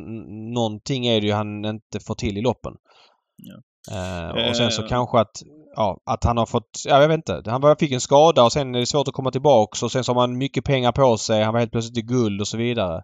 [0.53, 2.73] någonting är det ju han inte får till i loppen.
[3.91, 4.88] Eh, och sen så Eh.
[4.88, 5.41] kanske att,
[5.75, 7.43] ja, att han har fått, ja, jag vet inte.
[7.51, 10.12] Han fick en skada och sen är det svårt att komma tillbaks och sen så
[10.12, 11.43] har man mycket pengar på sig.
[11.43, 13.01] Han var helt plötsligt i guld och så vidare.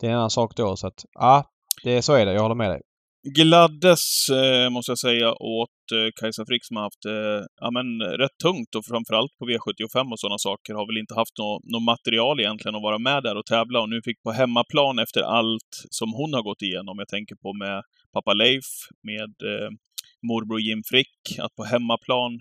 [0.00, 0.76] det är en annan sak då.
[0.76, 1.44] Så att, ja,
[1.84, 2.32] det, så är det.
[2.32, 2.80] Jag håller med dig.
[3.26, 8.00] Gladdes, eh, måste jag säga, åt eh, Kajsa Frick som har haft eh, ja, men,
[8.02, 10.74] rätt tungt och framförallt på V75 och sådana saker.
[10.74, 13.88] Har väl inte haft något no material egentligen att vara med där och tävla och
[13.88, 16.98] nu fick på hemmaplan efter allt som hon har gått igenom.
[16.98, 17.82] Jag tänker på med
[18.12, 18.68] pappa Leif,
[19.02, 19.68] med eh,
[20.28, 22.32] morbror Jim Frick, att på hemmaplan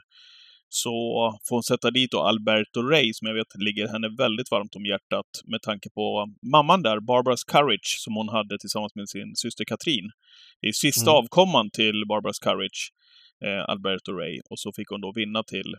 [0.73, 0.91] så
[1.47, 4.86] får hon sätta dit då Alberto Rey, som jag vet ligger henne väldigt varmt om
[4.86, 6.05] hjärtat med tanke på
[6.53, 10.12] mamman där, Barbaras Courage, som hon hade tillsammans med sin syster Katrin.
[10.62, 11.17] Det är sista mm.
[11.19, 12.91] avkomman till Barbaras Courage,
[13.45, 15.75] eh, Alberto Rey, och så fick hon då vinna till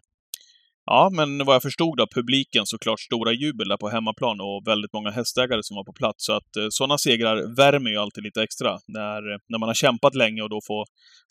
[0.86, 4.92] Ja, men vad jag förstod av publiken såklart stora jubel där på hemmaplan och väldigt
[4.92, 6.24] många hästägare som var på plats.
[6.26, 10.14] Så att eh, sådana segrar värmer ju alltid lite extra när, när man har kämpat
[10.14, 10.84] länge och då får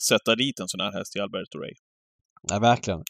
[0.10, 1.74] sätta dit en sån här häst i Alberto Ray.
[2.50, 3.04] Ja, verkligen.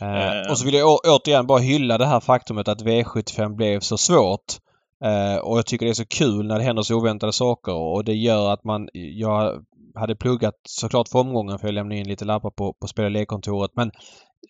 [0.00, 3.98] Eh, och så vill jag återigen bara hylla det här faktumet att V75 blev så
[3.98, 4.56] svårt.
[5.04, 8.04] Eh, och jag tycker det är så kul när det händer så oväntade saker och
[8.04, 8.88] det gör att man...
[8.92, 13.04] Jag hade pluggat såklart för omgången för jag lämnade in lite lappar på, på spel
[13.04, 13.90] och lekkontoret men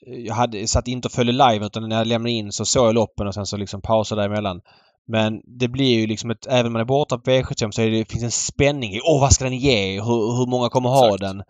[0.07, 2.95] jag hade satt inte och följde live utan när jag lämnade in så såg jag
[2.95, 4.61] loppen och sen så liksom pausade däremellan.
[5.09, 6.47] Men det blir ju liksom ett...
[6.47, 9.33] Även om man är borta på V75 så det, finns en spänning i åh vad
[9.33, 10.01] ska den ge?
[10.01, 11.21] Hur, hur många kommer ha Exakt.
[11.21, 11.43] den?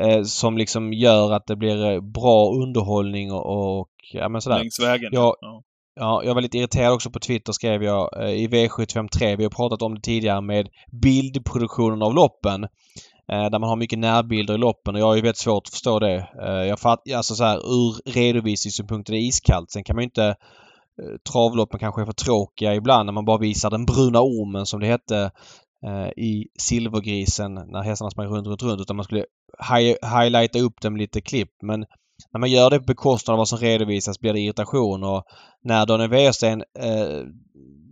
[0.00, 4.58] Eh, som liksom gör att det blir eh, bra underhållning och, och ja men sådär.
[4.58, 5.10] Längs vägen.
[5.12, 5.62] Jag, ja.
[5.94, 6.22] ja.
[6.24, 9.36] jag var lite irriterad också på Twitter skrev jag eh, i V753.
[9.36, 10.68] Vi har pratat om det tidigare med
[11.02, 12.64] bildproduktionen av loppen.
[13.32, 15.72] Eh, där man har mycket närbilder i loppen och jag har ju väldigt svårt att
[15.72, 16.28] förstå det.
[16.68, 19.70] Jag fatt, alltså så här, ur redovisningssynpunkt är det iskallt.
[19.70, 20.36] Sen kan man ju inte
[21.32, 24.86] travloppen kanske är för tråkiga ibland när man bara visar den bruna ormen som det
[24.86, 25.30] hette
[26.16, 28.80] i Silvergrisen när hästarna sprang runt, runt, runt.
[28.80, 29.24] Utan man skulle
[29.72, 31.50] hi highlighta upp dem lite klipp.
[31.62, 31.80] Men
[32.32, 35.24] när man gör det på bekostnad av vad som redovisas blir det irritation och
[35.64, 37.24] när Daniel Wäjersten eh,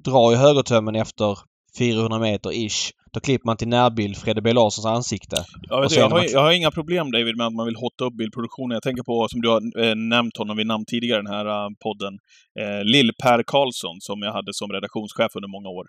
[0.05, 1.39] drar i högertömmen efter
[1.79, 2.93] 400 meter ish.
[3.13, 5.37] Då klipper man till närbild Fredde B Larssons ansikte.
[5.63, 8.17] Ja, vet jag, har, jag har inga problem David med att man vill hotta upp
[8.17, 8.75] bildproduktionen.
[8.75, 11.47] Jag tänker på, som du har eh, nämnt honom vid namn tidigare i den här
[11.47, 12.15] uh, podden,
[12.61, 15.87] eh, Lill-Per Karlsson som jag hade som redaktionschef under många år.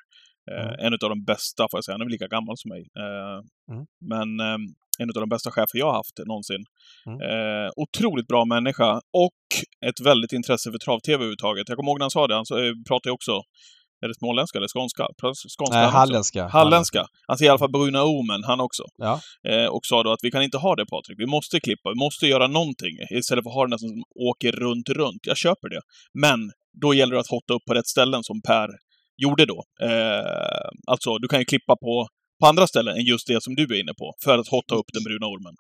[0.51, 0.85] Eh, mm.
[0.85, 1.93] En av de bästa, får jag säga.
[1.93, 2.83] Han är väl lika gammal som mig.
[3.03, 3.39] Eh,
[3.73, 3.85] mm.
[4.13, 4.61] Men ehm,
[4.99, 6.63] en av de bästa chefer jag har haft någonsin.
[7.05, 7.17] Mm.
[7.29, 8.91] Eh, otroligt bra människa
[9.27, 9.41] och
[9.85, 11.69] ett väldigt intresse för trav-tv överhuvudtaget.
[11.69, 12.35] Jag kommer ihåg när han sa det.
[12.35, 12.45] Han
[12.87, 13.41] pratade också
[14.03, 15.07] är det småländska eller skånska?
[15.57, 16.47] skånska Nej, halländska.
[16.47, 17.05] Halländska.
[17.27, 18.83] Han säger i alla fall Bruna Omen, han också.
[18.97, 19.19] Ja.
[19.49, 21.19] Eh, och sa då att vi kan inte ha det Patrik.
[21.19, 22.95] Vi måste klippa, vi måste göra någonting.
[23.11, 25.21] Istället för att ha den som åker runt, runt.
[25.21, 25.81] Jag köper det.
[26.13, 26.39] Men
[26.81, 28.67] då gäller det att hotta upp på rätt ställen som Per
[29.17, 29.63] gjorde då.
[29.81, 32.07] Eh, alltså, du kan ju klippa på,
[32.41, 34.89] på andra ställen än just det som du är inne på, för att hotta upp
[34.93, 35.55] den bruna ormen.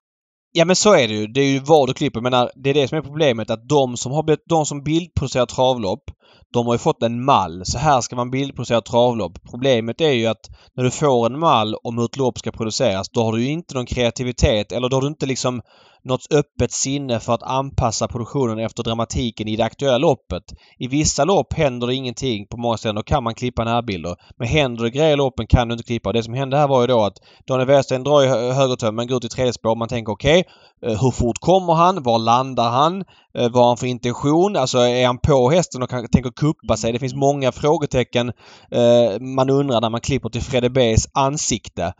[0.51, 1.27] Ja men så är det ju.
[1.27, 2.21] Det är ju vad du klipper.
[2.21, 5.45] Men eh, det är det som är problemet att de som har de som bildproducerar
[5.45, 6.03] travlopp
[6.53, 7.65] de har ju fått en mall.
[7.65, 9.39] Så här ska man bildproducera travlopp.
[9.49, 13.09] Problemet är ju att när du får en mall om hur ett lopp ska produceras
[13.09, 15.61] då har du ju inte någon kreativitet eller då har du inte liksom
[16.07, 20.43] något öppet sinne för att anpassa produktionen efter dramatiken i det aktuella loppet.
[20.77, 22.95] I vissa lopp händer det ingenting på många ställen.
[22.95, 24.15] Då kan man klippa närbilder.
[24.37, 26.11] Men händer det grejer i loppen kan du inte klippa.
[26.11, 27.17] Det som hände här var ju då att
[27.47, 29.75] Daniel Wäjersten drar i högertömmen, går ut i tredje spår.
[29.75, 30.53] Man tänker okej, okay,
[30.85, 32.03] Eh, hur fort kommer han?
[32.03, 33.03] Var landar han?
[33.33, 34.55] Eh, vad har han för intention?
[34.55, 36.91] Alltså är han på hästen och kan, tänker kuppa sig?
[36.91, 38.31] Det finns många frågetecken
[38.71, 41.93] eh, man undrar när man klipper till Fredde B's ansikte.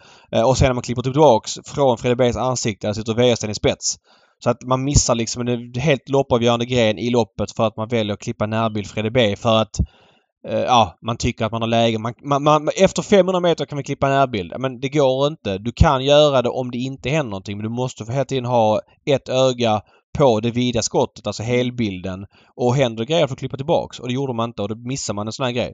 [0.46, 3.96] Och sen när man klipper tillbaks från Fredde B's ansikte, där sitter Wäjersten i spets.
[4.44, 8.14] Så att man missar liksom en helt loppavgörande gren i loppet för att man väljer
[8.14, 9.80] att klippa närbild Fredde B för att
[10.44, 11.98] ja, man tycker att man har läge.
[11.98, 14.54] Man, man, man, efter 500 meter kan vi klippa närbild.
[14.60, 15.58] Men det går inte.
[15.58, 18.46] Du kan göra det om det inte händer någonting men du måste för hela tiden
[18.46, 19.82] ha ett öga
[20.18, 22.26] på det vida skottet, alltså helbilden.
[22.56, 24.00] Och händer grejer för att klippa tillbaks.
[24.00, 25.74] Och det gjorde man inte och då missar man en sån här grej.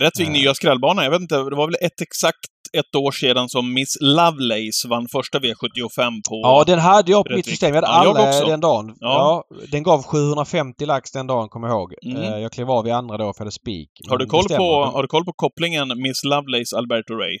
[0.00, 0.32] Rättvig uh.
[0.32, 1.04] nya skrällbana.
[1.04, 5.08] Jag vet inte, det var väl ett exakt ett år sedan som Miss Lovelace vann
[5.08, 6.40] första V75 på...
[6.42, 7.74] Ja, den hade jag på mitt system.
[7.74, 8.96] Jag hade ja, alla jag den dagen.
[9.00, 9.44] Ja.
[9.50, 9.56] ja.
[9.70, 11.94] Den gav 750 lax den dagen, kommer jag ihåg.
[12.06, 12.22] Mm.
[12.22, 13.90] Eh, jag klev av i andra då för jag hade spik.
[14.08, 17.38] Har du, koll på, har du koll på kopplingen Miss Lovelace Alberto Ray?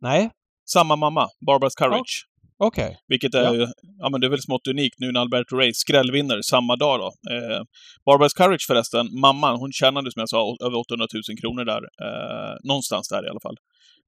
[0.00, 0.30] Nej.
[0.72, 2.26] Samma mamma, Barbaras Courage.
[2.62, 2.84] Okej.
[2.84, 2.96] Okay.
[3.08, 3.66] Vilket är ja.
[3.98, 7.06] ja men det är väl smått unikt nu när Alberto Ray skrällvinner samma dag då.
[7.06, 7.62] Eh,
[8.06, 11.82] Barbaras Courage förresten, mamman, hon tjänade som jag sa över 800 000 kronor där.
[12.04, 13.56] Eh, någonstans där i alla fall.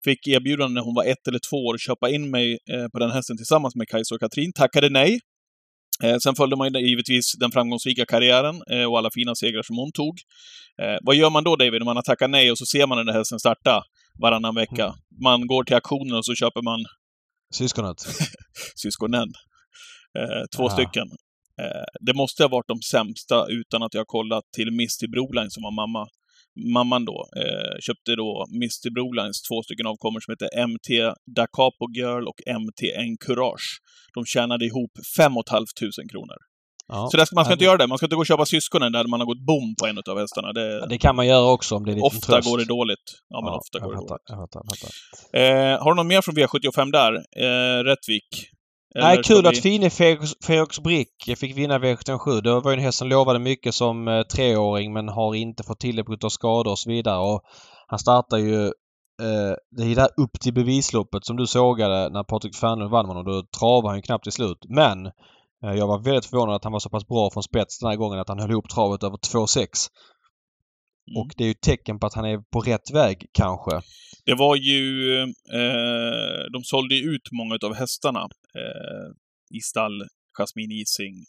[0.04, 2.98] Fick erbjudande när hon var ett eller två år att köpa in mig eh, på
[2.98, 4.52] den hästen tillsammans med Kajsa och Katrin.
[4.52, 5.20] Tackade nej.
[6.02, 9.92] Eh, sen följde man givetvis den framgångsrika karriären eh, och alla fina segrar som hon
[9.92, 10.18] tog.
[11.02, 13.06] Vad gör man då, David, när man har tackat nej och så ser man den
[13.06, 13.82] där hästen starta
[14.22, 14.84] varannan vecka?
[14.84, 14.96] Mm.
[15.22, 16.84] Man går till auktionen och så köper man...
[17.54, 17.96] Syskonet?
[18.76, 19.28] Syskonen.
[20.56, 20.70] Två ja.
[20.70, 21.08] stycken.
[22.00, 25.70] Det måste ha varit de sämsta utan att jag kollat till Misty Broline som var
[25.70, 26.06] mamma.
[26.74, 30.88] Mamman då, eh, köpte då Mr Brolines två stycken avkommor som heter MT
[31.36, 33.66] Da Capo Girl och MT Encourage.
[34.14, 35.66] De tjänade ihop 5 500
[36.12, 36.36] kronor.
[36.88, 37.08] Ja.
[37.10, 37.86] Så det ska, man ska Ja, inte göra det.
[37.86, 40.18] Man ska inte gå och köpa syskonen där man har gått bom på en av
[40.18, 40.52] hästarna.
[40.52, 42.48] Det, Ja, Det kan man göra också om det är lite ofta tröst.
[42.48, 43.06] går det dåligt.
[43.28, 44.22] Ja, men ofta jag går det fattar, dåligt.
[44.28, 45.72] jag fattar, jag fattar.
[45.74, 47.12] Eh, har du något mer från V75 där?
[47.44, 48.28] Eh, Rättvik?
[48.94, 49.90] Nej, Eller kul vi- att Fine
[50.46, 52.40] Ferox Brick fick vinna V77.
[52.40, 55.81] Det var ju en häst som lovade mycket som eh, treåring men har inte fått
[55.81, 57.18] till det på grund av skador och så vidare.
[57.18, 57.42] Och
[57.87, 62.57] han startar ju eh, det är där upp till bevisloppet som du sågade när Patrik
[62.57, 63.24] Fernlund vann honom.
[63.24, 64.59] Då travade han ju knappt till slut.
[64.68, 65.07] Men
[65.64, 67.96] eh, jag var väldigt förvånad att han var så pass bra från spets den här
[67.96, 69.66] gången att han höll ihop travet över 2,6.
[71.11, 71.20] Mm.
[71.20, 73.81] Och det är ju tecken på att han är på rätt väg kanske.
[74.24, 75.18] Det var ju...
[75.59, 79.08] Eh, de sålde ju ut många av hästarna eh,
[79.50, 80.06] i stall.
[80.36, 81.26] Jasmine Ising,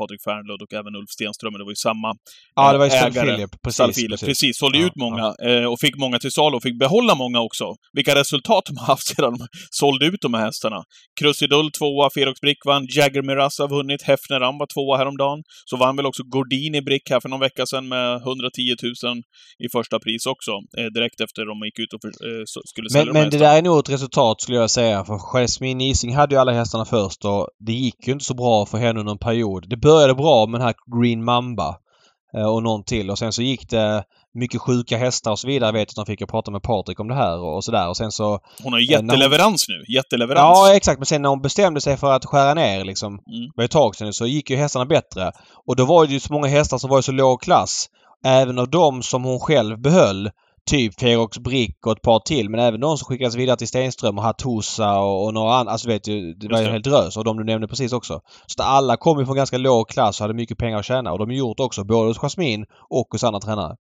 [0.00, 1.52] Patrik Fernlund och även Ulf Stenström.
[1.52, 2.08] Men det var ju samma
[2.54, 3.48] Ja, det var ju ägare.
[3.64, 3.96] Precis.
[3.96, 4.20] Philip.
[4.20, 4.58] Precis.
[4.58, 7.64] sålde Ja, ut många eh, och fick många till salu och fick behålla många också.
[7.92, 10.80] Vilka resultat de har haft sedan de sålde ut de här hästarna.
[11.20, 15.38] Krusidull tvåa, Ferox Brick vann, Jagger Miraz har vunnit, Hefner Ram var tvåa häromdagen.
[15.70, 18.60] Så vann väl också Gordini Brick här för någon vecka sedan med 110
[19.04, 19.16] 000
[19.64, 20.50] i första pris också.
[20.78, 23.50] Eh, direkt efter de gick ut och eh, skulle sälja Men, de men det hästarna.
[23.52, 25.04] där är nog ett resultat skulle jag säga.
[25.04, 28.66] För Jasmine Ising hade ju alla hästarna först och det gick ju inte så bra
[28.66, 29.68] för henne under en period.
[29.68, 31.76] Det började bra med den här Green Mamba
[32.36, 35.68] eh, och någon till och sen så gick det mycket sjuka hästar och så vidare.
[35.68, 37.96] Jag vet att de fick jag prata med Patrik om det här och, sådär och
[37.96, 38.38] sen så...
[38.62, 39.94] Hon har Eh, när hon- jätteleverans nu.
[39.94, 40.58] Jätteleverans.
[40.58, 43.50] Ja exakt men sen när hon bestämde sig för att skära ner liksom Mm.
[43.56, 45.32] var ett tag sedan så gick ju hästarna bättre.
[45.66, 47.86] Och då var det ju så många hästar som var i så låg klass.
[48.26, 50.30] Även av dem som hon själv behöll.
[50.70, 52.50] Typ Ferox Brick och ett par till.
[52.50, 55.72] Men även de som skickades vidare till Stenström och Hattusa och, och några andra.
[55.72, 57.16] Alltså vet du, det var ju en hel drös.
[57.16, 58.20] Och de du nämnde precis också.
[58.46, 61.12] Så att alla kom ju från ganska låg klass och hade mycket pengar att tjäna.
[61.12, 63.76] Och de har gjort också både hos Jasmin och hos andra tränare.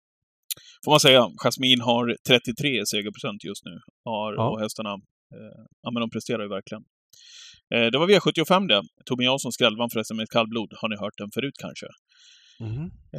[0.85, 1.27] Får man säga.
[1.37, 3.79] Jasmine har 33 segerprocent just nu.
[4.05, 4.49] Har, Ja.
[4.49, 4.89] Och hästarna,
[5.35, 6.83] eh, ja men de presterar ju verkligen.
[7.75, 8.81] Eh, det var V75 det.
[9.05, 10.69] Tommy Jansson skrällvann förresten med ett kallblod.
[10.81, 11.87] Har ni hört den förut kanske?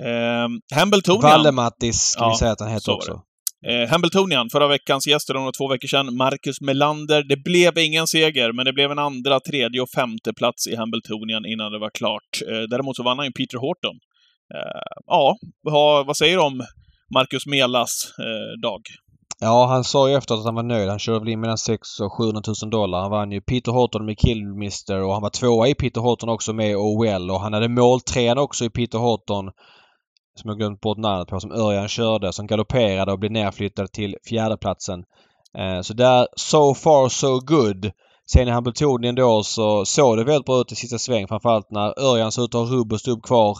[0.09, 1.23] Eh, Hambletonian.
[1.31, 3.23] Vallemattis ska Ja, vi säga att han heter också.
[3.69, 7.23] Eh, Hambletonian, förra veckans gäst, eller om två veckor sedan, Marcus Melander.
[7.23, 11.47] Det blev ingen seger, men det blev en andra, tredje och femte plats i Hambletonian
[11.47, 12.31] innan det var klart.
[12.51, 13.97] Eh, däremot så vann han ju Peter Horton.
[14.55, 16.63] Eh, ja, vad, vad säger du om
[17.15, 18.81] Marcus Melas eh, dag?
[19.41, 20.89] Ja, han sa ju efter att han var nöjd.
[20.89, 23.01] Han körde väl in mellan 600 och 700 000 dollar.
[23.01, 26.53] Han vann ju Peter Horton med Killmister och han var tvåa i Peter Horton också
[26.53, 29.51] med Owell och han hade måltrean också i Peter Horton
[30.41, 34.17] som jag glömt bort namnet på, som Örjan körde, som galopperade och blev nerflyttad till
[34.29, 35.05] fjärdeplatsen.
[35.59, 37.91] Eh, så där, so far so good.
[38.33, 41.29] Sen i Hambletonian då så såg det väldigt bra ut i sista sväng.
[41.29, 43.59] Framförallt när Örjan såg ut att ha och stubb kvar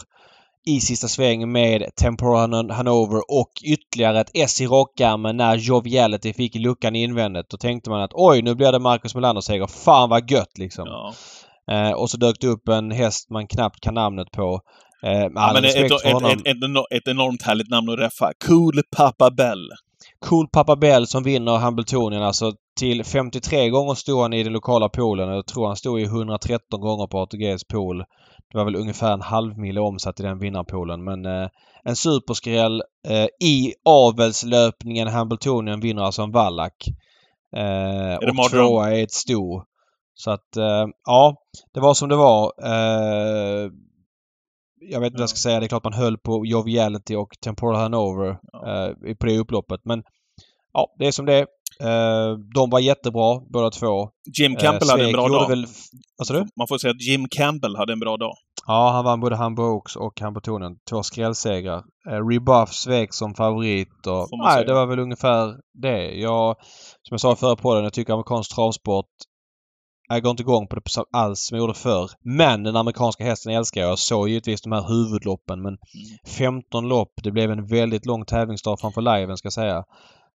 [0.67, 6.33] i sista sväng med Temporal Han- Hanover och ytterligare ett S i rockarmen när Joviality
[6.33, 7.49] fick luckan invändigt.
[7.49, 9.67] Då tänkte man att oj, nu blir det Marcus Melander seger.
[9.67, 10.85] Fan vad gött liksom.
[10.87, 11.13] Ja.
[11.71, 14.61] Eh, och så dök det upp en häst man knappt kan namnet på.
[15.05, 18.31] Eh, Ja, men ett, ett, ett, ett, eno- ett enormt härligt namn att räffa.
[18.47, 19.69] Cool Papa Bell.
[20.25, 22.23] Cool Papa Bell som vinner Hambletonian.
[22.23, 25.29] Alltså till 53 gånger stod han i den lokala poolen.
[25.29, 27.97] Jag tror han stod i 113 gånger på ATGs pool.
[28.51, 31.03] Det var väl ungefär en halv mil omsatt i den vinnarpoolen.
[31.03, 31.47] Men eh,
[31.83, 36.87] en superskräll eh, i avelslöpningen Hambletonian vinner alltså en Wallach.
[37.57, 38.35] Eh, och
[38.67, 39.61] tvåa är ett sto.
[40.13, 41.35] Så att eh, ja,
[41.73, 42.51] det var som det var.
[44.81, 45.59] Eh, jag vet inte vad jag ska säga.
[45.59, 48.87] Det är klart man höll på Joviality och Temporal Hanover Ja.
[48.87, 49.79] eh, på det upploppet.
[49.83, 50.03] Men
[50.73, 51.45] ja, det är som det är.
[51.81, 54.09] Eh, de var jättebra båda två.
[54.39, 55.49] Jim Campbell Eh, hade en bra dag.
[55.49, 55.65] Väl,
[56.23, 56.39] sa du?
[56.57, 58.33] Man får säga att Jim Campbell hade en bra dag.
[58.67, 60.75] Ja, han vann både Hamburg Oaks och Hambletonian.
[60.89, 61.83] Två skrällsegrar.
[62.09, 64.27] Eh, Rebuff svek som favorit och...
[64.43, 66.11] Nej, det var väl ungefär det.
[66.19, 66.55] Jag,
[67.01, 69.05] som jag sa i förra podden, jag tycker amerikansk travsport
[70.07, 72.11] jag går inte igång på det alls som jag gjorde förr.
[72.23, 73.89] Men den amerikanska hästen älskar jag.
[73.89, 75.77] Jag såg givetvis de här huvudloppen men
[76.37, 77.13] 15 lopp.
[77.23, 79.83] Det blev en väldigt lång tävlingsdag framför liven ska jag säga.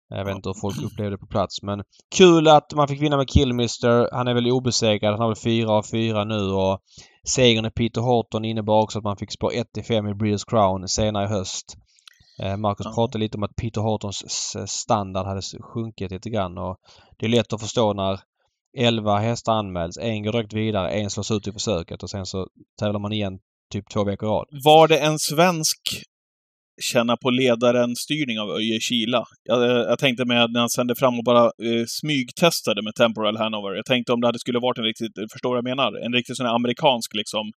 [0.09, 1.83] Jag vet inte hur folk upplevde det på plats men
[2.15, 4.09] kul att man fick vinna med Killmister.
[4.11, 5.11] Han är väl obesegrad.
[5.11, 6.79] Han har väl fyra av fyra nu och
[7.27, 10.45] segern i Peter Horton innebar också att man fick spår 1 till 5 i Breeders
[10.45, 11.77] Crown senare i höst.
[12.43, 12.93] Eh, Marcus Ja.
[12.95, 14.23] pratade lite om att Peter Hortons
[14.67, 15.41] standard hade
[15.73, 16.77] sjunkit lite grann och
[17.19, 18.19] det är lätt att förstå när
[18.77, 19.97] 11 hästar anmäls.
[19.97, 22.47] En går direkt vidare, en slås ut i försöket och sen så
[22.79, 23.39] tävlar man igen
[23.73, 24.47] typ två veckor i rad.
[24.63, 25.79] Var det en svensk
[26.81, 29.23] känna på ledaren-styrning av Öje Kila?
[29.43, 33.75] Jag, jag tänkte med när han sände fram och bara eh, smygtestade med Temporal Hanover.
[33.75, 36.05] Jag tänkte om det hade skulle varit en riktigt, förstår vad jag menar?
[36.05, 37.51] En riktigt sån här amerikansk liksom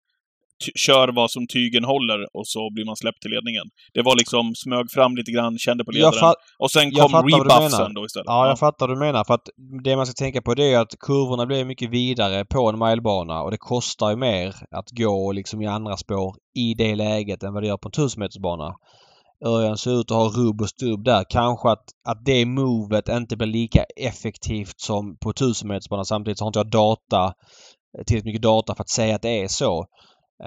[0.75, 3.67] kör vad som tygen håller och så blir man släppt till ledningen.
[3.95, 6.35] Det var liksom, smög fram lite grann, kände på ledaren.
[6.59, 8.27] Och sen kom rebuffsen då istället.
[8.27, 9.25] ja, jag fattar vad du menar.
[9.25, 9.49] För att
[9.85, 13.43] det man ska tänka på det är att kurvorna blir mycket vidare på en milebana
[13.43, 17.53] och det kostar ju mer att gå liksom i andra spår i det läget än
[17.55, 18.75] vad det gör på en 1000-metersbana.
[19.45, 21.25] Örjan ser ut att ha rubb och stubb där.
[21.31, 26.05] Kanske att, att det movet inte blir lika effektivt som på 1000-metersbanan.
[26.05, 27.33] Samtidigt så har inte jag data,
[28.07, 29.87] tillräckligt mycket data för att säga att det är så.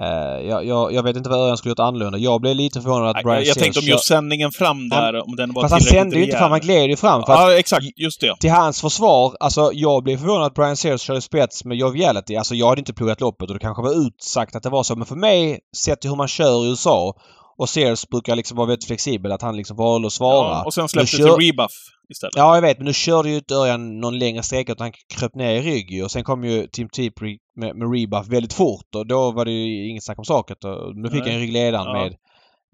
[0.00, 2.18] Eh, jag, jag, jag vet inte vad Örjan skulle gjort annorlunda.
[2.18, 5.36] Jag blev lite förvånad att Brian jag, jag tänkte om just sändningen fram där, om
[5.36, 7.20] den var Fast han sände ju inte fram, han gled ju fram.
[7.20, 7.84] Att Ja, exakt.
[7.96, 8.36] Just det.
[8.40, 12.36] till hans försvar, alltså jag blev förvånad att Brian Sears körde spets med joviality.
[12.36, 14.96] Alltså jag hade inte pluggat loppet och det kanske var utsagt att det var så.
[14.96, 17.14] Men för mig, sett till hur man kör i USA
[17.58, 20.48] och Sears brukar liksom vara väldigt flexibel, att han liksom valde att svara.
[20.48, 21.72] Ja, och sen släppte kör- till rebuff
[22.10, 22.36] istället.
[22.36, 22.78] Ja, jag vet.
[22.78, 26.04] Men nu körde ju inte Örjan någon längre sträcka utan han kröp ner i rygg.
[26.04, 29.50] Och sen kom ju Tim Tipri med, med rebuff väldigt fort och då var det
[29.50, 30.56] ju inget snack om saken.
[30.94, 31.92] Nu fick han ju ryggledaren Ja.
[31.92, 32.16] med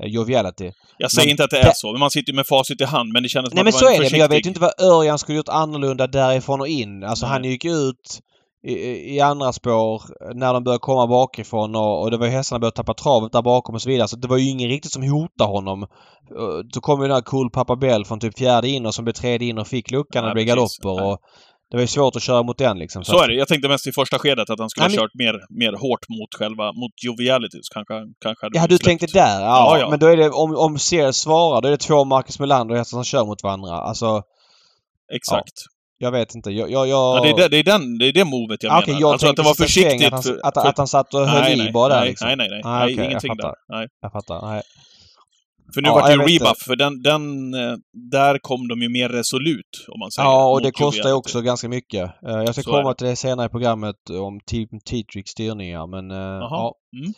[0.03, 0.71] eh, joviality.
[0.99, 2.85] Jag säger Men inte att det är så, men man sitter ju med facit i
[2.85, 3.13] hand.
[3.13, 4.11] Men det kändes Nej men så är det.
[4.11, 7.05] Men jag vet inte vad Örjan skulle gjort annorlunda därifrån och in.
[7.05, 7.33] Alltså Nej.
[7.33, 8.21] han gick ut
[8.63, 8.73] i,
[9.17, 10.03] i andra spår
[10.35, 13.43] när de började komma bakifrån och, och det var ju hästarna började tappa travet där
[13.43, 14.09] bakom och så vidare.
[14.09, 15.83] Så det var ju ingen riktigt som hotade honom.
[15.83, 19.05] Uh, Så kom ju den här Cool Papa Bell från typ fjärde in och som
[19.05, 21.05] blev tredje in och fick luckan Ja, och det blev galopper.
[21.05, 21.19] Och
[21.71, 23.05] det var ju svårt att köra mot den liksom.
[23.05, 23.35] Så är det.
[23.35, 26.09] Jag tänkte mest i första skedet att han skulle Nej, ha kört mer, mer hårt
[26.09, 27.59] mot själva, mot joviality.
[27.63, 29.41] Så kanske, kanske hade Ja, du tänkte där?
[29.41, 29.91] Ja, Ja, ja.
[29.91, 32.97] Men då är det om, om Sears svarar då är det två Marcus Melander hästar
[32.97, 33.73] som kör mot varandra.
[33.73, 34.23] Alltså,
[35.15, 35.53] Exakt.
[36.03, 36.51] Jag vet inte.
[36.51, 36.71] Jag...
[36.71, 37.17] jag, jag...
[37.17, 39.01] Ja, det, är det, det, är den, det är det movet jag Ah, Okej, menar.
[39.01, 40.07] jag alltså att det var försiktigt.
[40.07, 42.09] Att han, för- att, att han satt och höll nej, i nej, bara där nej,
[42.09, 42.27] liksom.
[42.29, 42.61] nej, nej, nej.
[42.65, 43.55] Ah, nej jag ingenting där.
[43.69, 43.87] Nej.
[44.03, 44.43] Jag fattar.
[44.53, 44.63] Nej.
[45.75, 47.77] För nu Ja, var det ju rebuff, för den, den, eh,
[48.11, 50.29] där kom de ju mer resolut, om man säger.
[50.29, 52.03] Ja, och det kostar ju också ganska mycket.
[52.03, 56.11] Eh, Jag ska Så komma till det senare i programmet om Team Teatrix styrningar, men...
[56.11, 56.49] eh, Jaha.
[56.51, 56.75] Ja.
[57.01, 57.13] Mm.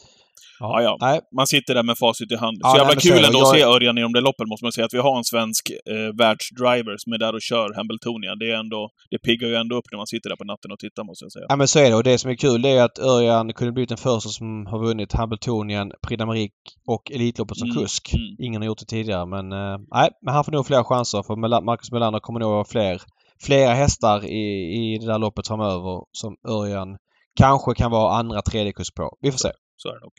[0.62, 0.96] Ja, ja.
[1.00, 2.56] Nej, Man sitter där med facit i hand.
[2.60, 4.48] Ja, så nej, jävla så kul ändå Jag- att se Örjan i de där loppen,
[4.48, 4.84] måste man säga.
[4.88, 8.38] Att vi har en svensk eh, världsdriver som är där och kör Hambletonian.
[8.38, 8.80] Det är ändå...
[9.10, 11.32] Det piggar ju ändå upp när man sitter där på natten och tittar, måste jag
[11.32, 11.46] säga.
[11.48, 11.96] ja, men så är det.
[11.96, 14.78] Och det som är kul det är att Örjan kunde blivit den första som har
[14.86, 18.14] vunnit Hambletonian, Prix d'Amérique och Elitloppet som Mm, kusk.
[18.14, 18.36] mm.
[18.46, 19.52] Ingen har gjort det tidigare, men...
[19.52, 23.02] eh, Nej, men han får nog fler chanser för Marcus Melander kommer nog ha fler,
[23.46, 24.42] flera hästar i,
[24.78, 26.96] i det där loppet framöver som Örjan
[27.36, 29.16] kanske kan vara andra, tredje kusk på.
[29.20, 29.48] Vi får se.
[29.82, 30.12] Så är det nog.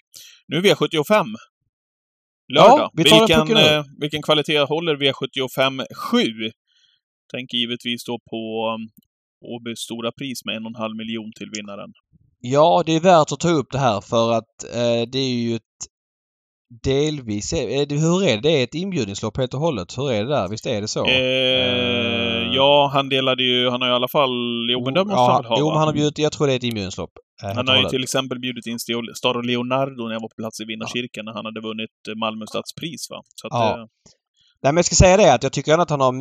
[0.47, 1.26] Nu är V75.
[2.54, 2.80] Lördag.
[2.80, 6.17] Ja, vi tar vilken, eh, vilken kvalitet håller V75 7?
[7.32, 8.41] Tänker givetvis då på
[8.76, 8.89] um,
[9.54, 11.91] Åbys stora pris med en och en halv miljon till vinnaren.
[12.39, 15.56] Ja, det är värt att ta upp det här för att eh, det är ju
[15.56, 15.62] ett
[16.84, 17.54] delvis...
[17.54, 18.41] Är det, hur är det?
[18.41, 19.97] Det är ett inbjudningslopp helt och hållet.
[19.97, 20.47] Hur är det där?
[20.49, 21.06] Visst är det så?
[21.08, 23.69] Eh, ja, han delade ju...
[23.69, 24.32] Han har i alla fall...
[24.69, 26.17] Jo, men det måste han väl ha, Jo, men han har bjudit...
[26.17, 27.12] Jag tror det är ett inbjudningslopp.
[27.43, 27.89] Eh, Han har ju hållet.
[27.91, 28.80] till exempel bjudit in
[29.15, 32.46] Staro Leonardo när jag var på plats i Vinnarkyrkan när han hade vunnit eh, Malmö
[32.48, 33.22] stadspris, va?
[33.36, 33.69] Så Ja.
[33.80, 33.86] eh,
[34.63, 36.13] Nej, men jag ska säga det att jag tycker att han har...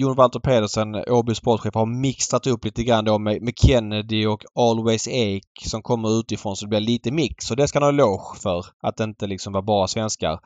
[0.00, 4.44] Jon Walter Pedersen, Åby sportchef, har mixat upp lite grann då med, med Kennedy och
[4.54, 7.50] Always Ake som kommer utifrån så det blir lite mix.
[7.50, 8.64] Och det ska han ha eloge för.
[8.82, 10.38] Att det inte liksom var bara svenskar.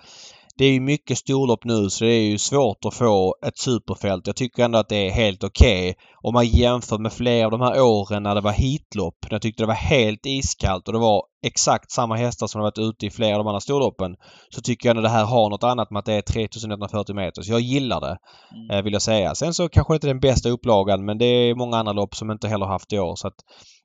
[0.58, 4.26] Det är ju mycket storlopp nu så det är ju svårt att få ett superfält.
[4.26, 5.94] Jag tycker ändå att det är helt okej.
[6.22, 9.14] Om man jämför med flera av de här åren när det var hitlopp.
[9.22, 12.66] När jag tyckte det var helt iskallt och det var exakt samma hästar som har
[12.66, 14.16] varit ute i flera av de andra storloppen.
[14.50, 17.42] Så tycker jag ändå det här har något annat med att det är 3140 meter.
[17.42, 18.16] Så jag gillar det.
[18.54, 18.70] Mm.
[18.70, 19.34] eh, Vill jag säga.
[19.34, 22.30] Sen så kanske inte är den bästa upplagan men det är många andra lopp som
[22.30, 23.16] inte heller haft i år.
[23.16, 23.36] Så att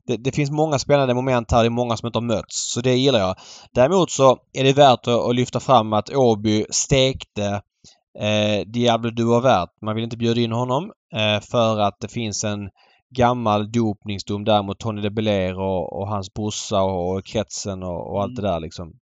[0.10, 1.60] det, det finns många spännande moment här.
[1.60, 2.72] Det är många som inte har mötts.
[2.72, 3.36] Så det gillar jag.
[3.72, 7.62] Däremot så är det värt att, lyfta fram att Åby stekte
[8.20, 9.70] eh, Diablo Duavert.
[9.82, 12.70] Man vill inte bjuda in honom eh, för att det finns en
[13.16, 18.12] gammal dopningsdom där mot Tony de Belair och, och hans brorsa och, och kretsen och,
[18.12, 18.94] och allt det där liksom.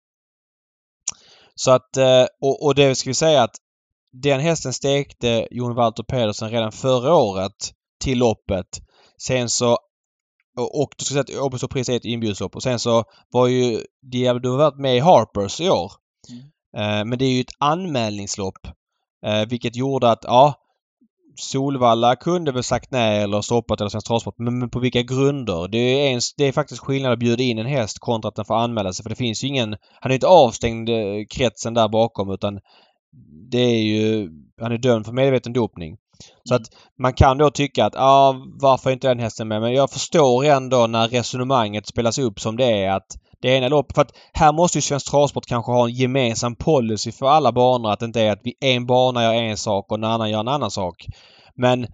[1.54, 3.56] Så att, eh, och, och det ska vi säga att
[4.12, 8.66] den hästen stekte Jon Walter Pedersen redan förra året till loppet.
[9.18, 9.78] Sen så
[10.56, 13.80] och, du ska säga att Åby Pris är ett inbjudslopp och sen så var ju
[14.02, 15.92] Diablo varit med i Harpers i år.
[16.76, 18.66] Eh, men det är ju ett anmälningslopp.
[19.26, 20.54] Eh, vilket gjorde att, ja,
[21.38, 24.38] Solvalla kunde väl sagt nej eller stoppat eller Svensk Travsport.
[24.38, 25.68] Men, men på vilka grunder?
[25.68, 28.44] Det är, en, det är faktiskt skillnad att bjuda in en häst kontra att den
[28.44, 29.02] får anmäla sig.
[29.02, 29.76] För det finns ju ingen...
[30.00, 32.60] Han är inte avstängd eh, kretsen där bakom utan
[33.50, 34.30] det är ju...
[34.60, 35.96] Han är dömd för medveten dopning.
[36.44, 36.62] Så att
[36.98, 39.60] man kan då tycka att, ja, varför är inte den hästen med?
[39.60, 43.06] Men jag förstår ändå när resonemanget spelas upp som det är att
[43.42, 43.94] det ena loppet...
[43.94, 47.90] För att här måste ju Svensk Travsport kanske ha en gemensam policy för alla banor.
[47.90, 50.40] Att det inte är att vi, en bana gör en sak och en annan gör
[50.40, 51.06] en annan sak.
[51.54, 51.86] Men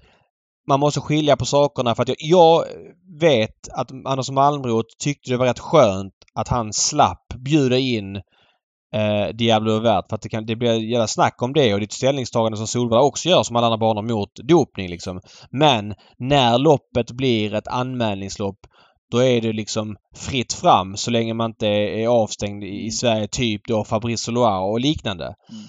[0.69, 2.65] man måste skilja på sakerna för att jag, jag
[3.21, 8.23] vet att Anders Malmroth tyckte det var rätt skönt att han slapp bjuda in
[8.93, 11.85] eh, Diablo Vert för att det, kan, det blir jävla snack om det och det
[11.85, 15.21] är ett ställningstagande som Solvalla också gör som alla andra banor mot dopning liksom.
[15.51, 18.59] Men när loppet blir ett anmälningslopp
[19.11, 23.63] då är det liksom fritt fram så länge man inte är avstängd i Sverige, typ
[23.69, 25.25] då Fabrice Loire och liknande.
[25.25, 25.65] Mm.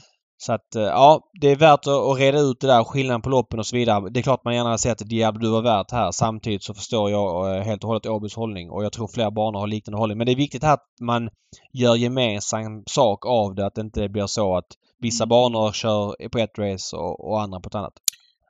[0.46, 3.66] Så att ja, det är värt att reda ut det där, skillnaden på loppen och
[3.66, 4.10] så vidare.
[4.10, 6.12] Det är klart man gärna hade sett att Diablo var värt här.
[6.12, 9.68] Samtidigt så förstår jag helt och hållet Åbys hållning och jag tror fler banor har
[9.68, 10.18] liknande hållning.
[10.18, 11.30] Men det är viktigt här att man
[11.74, 13.66] gör gemensam sak av det.
[13.66, 14.68] Att det inte blir så att
[15.00, 17.94] vissa banor kör på ett race och, och andra på ett annat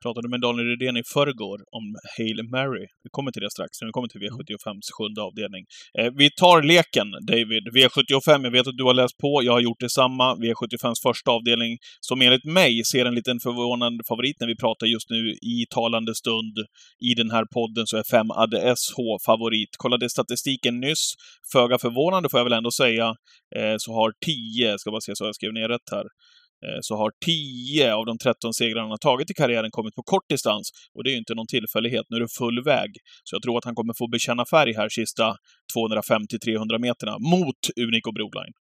[0.06, 1.86] pratade med Daniel Rydén i förrgår om
[2.18, 2.86] Hail Mary.
[3.04, 4.34] Vi kommer till det strax, när vi kommer till Mm.
[4.34, 5.64] V75s sjunde avdelning.
[6.00, 7.64] Eh, vi tar leken, David.
[7.78, 10.36] V75, jag vet att du har läst på, jag har gjort detsamma.
[10.36, 15.10] V75s första avdelning, som enligt mig ser en liten förvånande favorit när vi pratar just
[15.10, 15.22] nu
[15.54, 16.56] i talande stund
[17.10, 19.72] i den här podden, så är 5 Adde SH favorit.
[19.78, 21.06] Kollade statistiken nyss.
[21.54, 23.08] Föga förvånande får jag väl ändå säga,
[23.58, 26.06] eh, så har 10, ska bara se så jag skrev ner rätt här,
[26.64, 30.04] Eh, så har 10 av de 13 segrarna han har tagit i karriären kommit på
[30.04, 30.72] kort distans.
[30.96, 32.06] Och det är ju inte någon tillfällighet.
[32.10, 32.90] Nu är det full väg.
[33.24, 35.26] Så jag tror att han kommer få bekänna färg här sista
[35.78, 38.56] 250-300 meterna mot Unico Broline.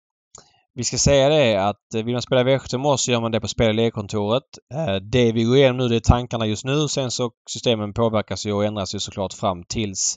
[0.74, 3.32] Vi ska säga det att eh, vill man spela V75 med oss så gör man
[3.32, 4.42] det på spel och.
[4.74, 6.88] Eh, det vi går igenom nu det är tankarna just nu.
[6.88, 10.16] Sen så systemen påverkas ju och ändras ju såklart fram tills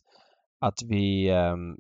[0.62, 1.28] att vi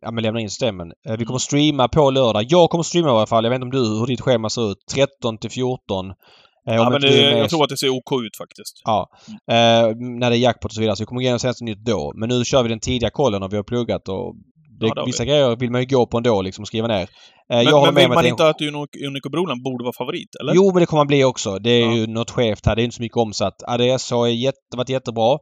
[0.02, 0.92] ja, men lämnar in systemen.
[1.18, 2.46] Vi kommer streama på lördag.
[2.50, 3.44] Jag kommer streama i alla fall.
[3.44, 4.78] Jag vet inte om du, hur ditt schema ser ut.
[4.94, 6.14] 13 till 14.
[6.64, 8.82] Ja, men det, jag tror att det ser OK ut faktiskt.
[8.86, 9.10] Ja.
[9.52, 10.96] Eh, när det är jackpot och så vidare.
[10.96, 12.14] Så vi kommer igenom senaste nytt då.
[12.16, 14.36] Men nu kör vi den tidiga kollen och vi har pluggat och
[14.80, 15.30] det, ja, vissa vi.
[15.30, 17.10] grejer vill man ju gå på ändå liksom och skriva ner.
[17.50, 18.62] Men, jag men vill man inte att
[19.08, 20.54] Unico Broland borde vara favorit, eller?
[20.56, 21.60] Jo, men det kommer man bli också.
[21.60, 21.94] Det är ja.
[21.94, 22.76] ju något skevt här.
[22.76, 23.64] Det är inte så mycket omsatt.
[23.68, 25.38] ADS har jätte, varit jättebra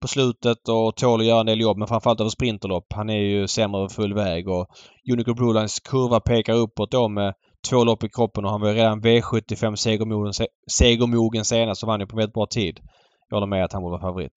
[0.00, 2.92] på slutet och tål att göra en del jobb, men framförallt över sprinterlopp.
[2.94, 4.66] Han är ju sämre över full väg och
[5.12, 7.34] Unico Brolands kurva pekar uppåt då med
[7.68, 10.32] två lopp i kroppen och han var ju redan V75 segermogen,
[10.70, 12.80] segermogen senast så vann ju på väldigt bra tid.
[13.28, 14.32] Jag håller med att han borde vara favorit.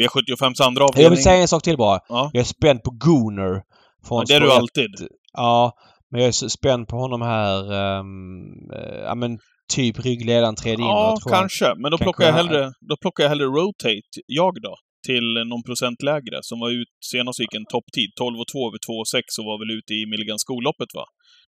[0.00, 1.04] V75s andra avdelning.
[1.04, 2.00] Jag vill säga en sak till bara.
[2.08, 2.30] Ja.
[2.32, 3.62] Jag är spänd på Gooner.
[4.10, 4.90] Ja, det är du alltid.
[5.32, 5.72] Ja,
[6.10, 7.72] men jag är spänd på honom här.
[7.98, 8.70] Um,
[9.04, 9.38] ja men
[9.76, 10.90] typ ryggledaren tredje in.
[10.90, 11.74] Ja, kanske.
[11.76, 14.74] Men då plockar, jag hellre, då plockar jag hellre Rotate, jag då,
[15.06, 16.36] till någon procent lägre.
[16.42, 18.08] Som var ut senast gick en topptid.
[18.16, 21.04] 12 och 2 över 2 och 6 och var väl ute i Milligan skolloppet va?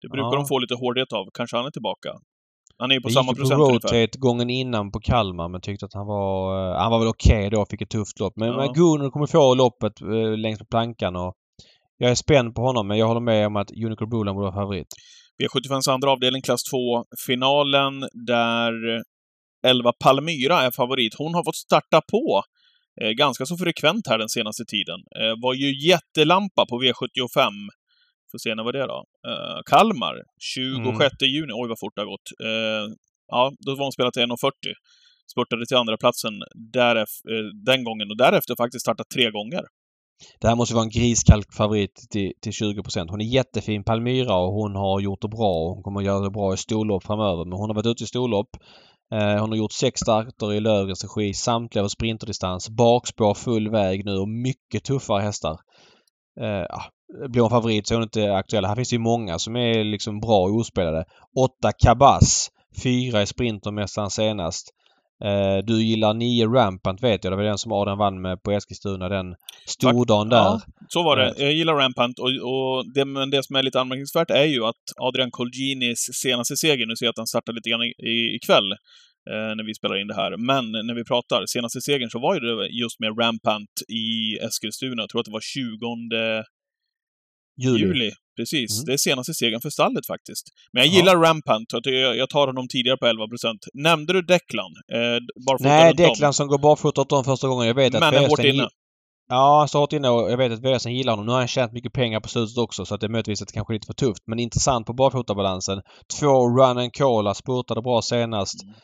[0.03, 0.41] Det brukar ja.
[0.41, 1.25] de få lite hårdhet av.
[1.39, 2.11] Kanske han är tillbaka.
[2.81, 4.19] Han är ju på jag samma gick procent på Rotate ungefär.
[4.27, 6.33] gången innan på Kalmar men tyckte att han var...
[6.55, 8.35] Uh, han var väl okej okay då, fick ett tufft lopp.
[8.37, 8.73] Men, ja.
[8.79, 11.35] Gunnar kommer få loppet uh, längst på plankan och
[11.99, 14.63] jag är spänd på honom men jag håller med om att Unico Brolan borde vara
[14.63, 14.87] favorit.
[15.43, 18.73] V75s andra avdelning, klass 2-finalen, där
[19.67, 21.15] 11 Palmyra är favorit.
[21.15, 22.43] Hon har fått starta på
[23.03, 25.01] eh, ganska så frekvent här den senaste tiden.
[25.21, 27.51] Eh, var ju jättelampa på V75.
[28.31, 29.05] Får se när var det då?
[29.29, 31.35] Eh, Kalmar, 26 mm.
[31.35, 31.53] juni.
[31.55, 32.29] Oj, vad fort det har gått.
[33.29, 34.51] ja, då var hon spelat till 1.40.
[35.33, 36.33] Spurtade till andra platsen
[36.75, 37.23] däref-
[37.65, 39.63] den gången och därefter faktiskt startat tre gånger.
[40.41, 44.53] Det här måste vara en griskalk favorit till, till 20% Hon är jättefin Palmyra och
[44.53, 47.45] hon har gjort det bra och hon kommer att göra det bra i storlopp framöver.
[47.45, 48.57] Men hon har varit ute i storlopp.
[49.13, 52.69] Eh, hon har gjort sex starter i Löfgrens regi, samtliga över sprinterdistans.
[52.69, 55.61] Bakspår full väg nu och mycket tuffare hästar.
[56.41, 56.67] Eh,
[57.29, 58.65] blir hon favorit så är hon inte aktuell.
[58.65, 61.05] Här finns det ju många som är liksom bra och ospelade.
[61.39, 62.51] Åtta Kabas.
[62.83, 64.75] Fyra i Sprintermästaren senast.
[65.25, 67.33] Eh, du gillar nio Rampant vet jag.
[67.33, 69.09] Det var den som Adam vann med på Eskilstuna.
[69.09, 69.35] Den
[69.67, 70.37] stordagen där.
[70.37, 71.35] Ja, så var det.
[71.39, 74.85] Jag gillar Rampant och, och det, men det som är lite anmärkningsvärt är ju att
[74.97, 78.73] Adrian Colginis senaste seger, nu ser jag att han startar lite grann i, ikväll,
[79.31, 80.37] eh, när vi spelar in det här.
[80.37, 85.03] Men när vi pratar, senaste segern så var ju det just med Rampant i Eskilstuna.
[85.03, 86.45] Jag tror att det var 20
[87.61, 87.87] Juli.
[87.87, 88.11] juli.
[88.39, 88.71] Precis.
[88.79, 88.87] Mm.
[88.87, 90.47] Det är senaste segern för stallet faktiskt.
[90.73, 91.23] Men jag gillar ja.
[91.23, 91.69] Rampant.
[92.23, 93.17] Jag tar honom tidigare på 11%
[93.75, 94.73] Nämnde du Declan?
[94.93, 96.33] Eh, Nej, Declan om.
[96.33, 97.67] som går barfota åt dem första gången.
[97.67, 98.69] Jag vet att Men är hårt inne.
[99.29, 101.27] Ja, så hårt inne och jag vet att VSN gillar honom.
[101.27, 103.49] Nu har han tjänat mycket pengar på slutet också så att det är möjligtvis att
[103.49, 104.23] det kanske är lite för tufft.
[104.27, 105.81] Men intressant på barfotabalansen.
[106.21, 108.63] Två Run and Cola spurtade bra senast.
[108.63, 108.75] Mm.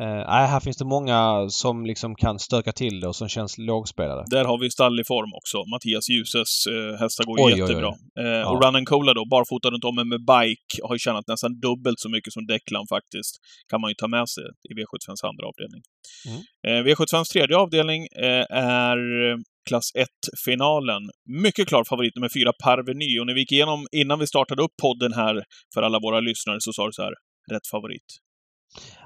[0.00, 3.58] Uh, nej, här finns det många som liksom kan stöka till det och som känns
[3.58, 4.24] lågspelade.
[4.30, 5.56] Där har vi stall i form också.
[5.70, 7.88] Mattias Ljuses uh, hästar går oj, jättebra.
[7.88, 8.24] Oj, oj.
[8.24, 8.50] Uh, ja.
[8.50, 12.00] Och Run and Cola då, barfota runt om med bike, har ju tjänat nästan dubbelt
[12.00, 13.34] så mycket som Declan faktiskt.
[13.70, 15.82] Kan man ju ta med sig i V75s andra avdelning.
[16.28, 16.86] Mm.
[16.86, 18.06] V75s tredje avdelning
[18.50, 18.98] är
[19.68, 21.02] klass 1-finalen.
[21.44, 23.20] Mycket klar favorit nummer fyra, Parveny.
[23.20, 26.56] Och när vi gick igenom, innan vi startade upp podden här för alla våra lyssnare,
[26.60, 27.14] så sa du så här,
[27.52, 28.08] rätt favorit.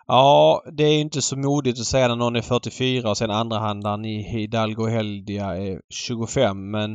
[0.07, 4.05] Ja, det är inte så modigt att säga när någon är 44 och sen andrahandaren
[4.05, 6.95] i Hidalgo Heldia är 25 men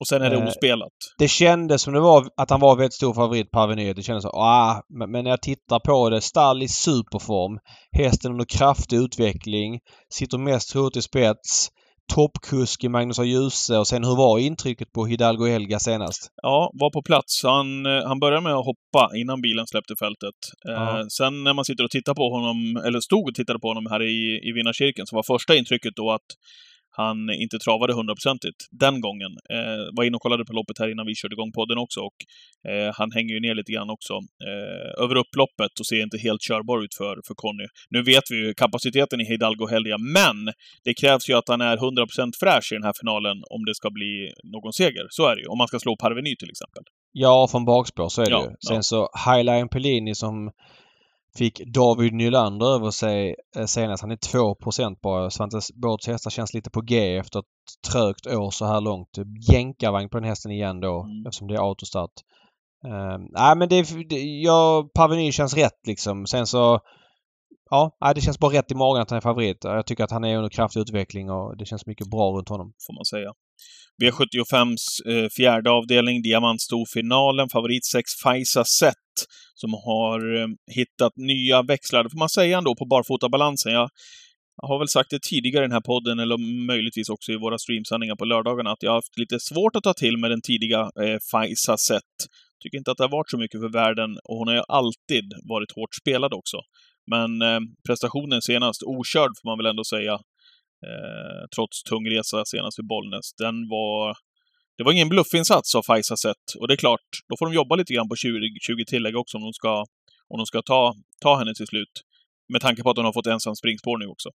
[0.00, 0.92] Och sen är det Eh, ospelat.
[1.18, 3.92] Det kändes som det var att han var väldigt stor favorit på Avenue.
[3.92, 7.58] Det kändes så, ah, men, men när jag tittar på det, stall i superform.
[7.92, 9.80] Hästen under kraftig utveckling.
[10.12, 11.68] Sitter mest troligt i spets.
[12.14, 13.24] Toppkusk i Magnus A.
[13.24, 16.32] Djuse och sen hur var intrycket på Hidalgo Helga senast?
[16.42, 17.42] Ja, var på plats.
[17.42, 20.38] Han, eh, han började med att hoppa innan bilen släppte fältet.
[20.68, 23.86] Eh, sen när man sitter och tittar på honom, eller stod och tittade på honom
[23.90, 26.28] här i, i vinnarcirkeln, så var första intrycket då att
[26.90, 29.32] han inte travade hundraprocentigt den gången.
[29.54, 32.18] Eh, var inne och kollade på loppet här innan vi körde igång podden också och
[32.70, 34.14] eh, han hänger ju ner lite grann också
[34.48, 37.66] eh, över upploppet och ser inte helt körbar ut för, för Conny.
[37.94, 40.38] Nu vet vi ju kapaciteten i Hidalgo Helga, men
[40.84, 43.90] det krävs ju att han är 100% fräsch i den här finalen om det ska
[43.90, 44.12] bli
[44.54, 45.06] någon seger.
[45.10, 45.48] Så är det ju.
[45.52, 46.84] Om man ska slå Parveny till exempel.
[47.12, 48.56] Ja, från bakspår så är det Ja, ju.
[48.68, 48.82] Sen ja.
[48.82, 50.50] så Highline Pellini som
[51.38, 54.02] fick David Nylander över sig eh, senast.
[54.02, 55.30] Han är 2% bara.
[55.30, 59.08] Svante Båths hästar känns lite på G efter ett trögt år så här långt.
[59.52, 61.26] Jänkarvagn på den hästen igen då Mm.
[61.26, 62.12] eftersom det är autostart.
[62.86, 66.26] Uh, nej men det, det ja, Parveny känns rätt liksom.
[66.26, 66.80] Sen så
[67.70, 69.58] Ja, det känns bara rätt i magen att han är favorit.
[69.64, 72.72] Jag tycker att han är under kraftig utveckling och det känns mycket bra runt honom.
[72.86, 73.32] får man säga.
[74.02, 78.94] V75s eh, fjärde avdelning, Diamantstorfinalen, favorit 6 Faisa Set,
[79.60, 83.72] som har eh, hittat nya växlar, det får man säga ändå, på barfotabalansen.
[83.72, 83.88] Jag,
[84.62, 87.58] jag har väl sagt det tidigare i den här podden, eller möjligtvis också i våra
[87.58, 90.80] streamsändningar på lördagarna, att jag har haft lite svårt att ta till med den tidiga
[90.80, 92.16] eh, Faisa Set.
[92.62, 95.26] Tycker inte att det har varit så mycket för världen, och hon har ju alltid
[95.48, 96.58] varit hårt spelad också.
[97.10, 100.14] Men eh, prestationen senast, okörd får man väl ändå säga,
[100.88, 103.34] eh, trots tung resa senast i Bollnäs.
[103.44, 104.16] Den var...
[104.80, 106.46] Det var ingen bluffinsats av Fajsa sett.
[106.58, 109.36] Och det är klart, då får de jobba lite grann på 20, 20 tillägg också
[109.36, 109.84] om de ska,
[110.28, 111.94] om de ska ta, ta henne till slut.
[112.52, 114.28] Med tanke på att hon har fått ensam springspår nu också.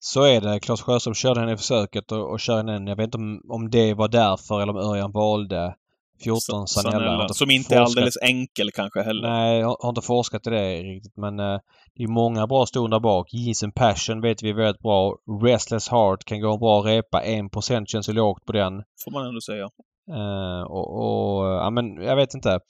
[0.00, 0.60] Så är det.
[0.60, 2.90] Claes Sjöström körde henne i försöket och, och kör henne.
[2.90, 5.74] Jag vet inte om, om det var därför eller om Örjan valde
[6.24, 7.22] 14 Sanella.
[7.22, 9.28] Inte Som inte är forskat- alldeles enkel kanske heller.
[9.28, 11.58] Nej, jag har inte forskat i det riktigt men eh,
[11.94, 13.26] det är många bra ston där bak.
[13.32, 15.16] Jeans and Passion vet vi är väldigt bra.
[15.42, 17.22] Restless Heart kan gå en bra repa.
[17.22, 18.72] 1% känns ju lågt på den.
[19.04, 19.68] Får man ändå säga.
[20.10, 22.60] Eh, och, och ja men jag vet inte.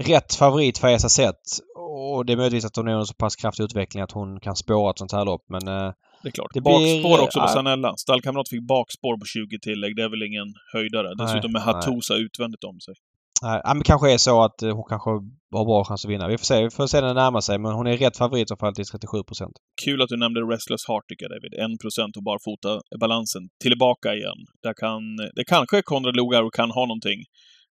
[0.00, 1.42] Rätt favorit för Esa Sett.
[1.78, 4.56] Och det är möjligtvis att hon är under så pass kraftig utveckling att hon kan
[4.56, 5.92] spåra ett sånt här lopp men eh,
[6.24, 6.50] Det är klart.
[6.54, 7.48] Det blir- bakspår också på.
[7.48, 7.90] Sanella.
[7.96, 9.96] Stallkamrat fick bakspår på 20 tillägg.
[9.96, 11.08] Det är väl ingen höjdare.
[11.22, 11.62] Dessutom med.
[11.62, 12.94] Hattusa utvändigt om sig.
[13.42, 15.20] Nej, men kanske är så att eh, hon kanske har
[15.64, 16.28] bra chans att vinna.
[16.28, 16.62] Vi får se.
[16.62, 17.58] Vi får se när det närmar sig.
[17.58, 19.50] Men hon är rätt favorit i fall till 37%
[19.84, 21.52] Kul att du nämnde Restless Heart tycker jag David.
[21.54, 24.40] 1% och barfota balansen tillbaka igen.
[24.62, 25.02] Där kan,
[25.36, 27.20] det kanske Konrad Lugaro kan ha någonting.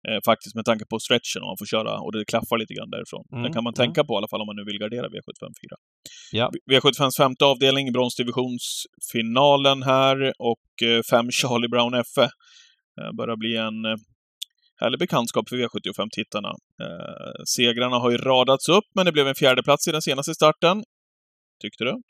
[0.09, 2.91] Eh, faktiskt med tanke på stretchen och han får köra och det klaffar lite grann
[2.91, 3.25] därifrån.
[3.33, 5.73] Mm, Det kan man tänka på i alla fall om man nu vill gardera V754.
[6.33, 6.51] Ja.
[6.71, 12.29] V75s femte avdelning, bronsdivisionsfinalen här och eh, fem Charlie Brown FE.
[13.01, 13.97] Eh, börjar bli en eh,
[14.81, 16.49] härlig bekantskap för V75-tittarna.
[16.83, 20.35] Eh, segrarna har ju radats upp, men det blev en fjärde plats i den senaste
[20.35, 20.85] starten.
[21.63, 22.03] Tyckte du?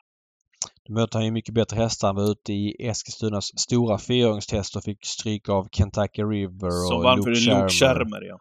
[0.87, 2.07] Då möter han ju mycket bättre hästar.
[2.07, 7.03] Han var ute i Eskilstunas stora fyraåringstest och fick stryk av Kentucky River Som och
[7.03, 7.69] vann Luke för Luke.
[7.69, 8.39] Schermer, ja.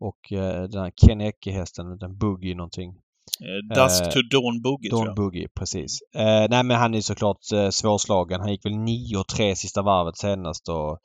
[0.00, 2.88] Och eh, den här Ken Ecke-hästen, den Boogie någonting.
[2.90, 5.16] Eh, Dusk Eh, to Dawn Boogie, tror Don jag.
[5.16, 5.98] Boogie, precis.
[6.14, 8.40] Eh, nej men han är såklart eh, svårslagen.
[8.40, 10.98] Han gick väl 9-3 sista varvet senast och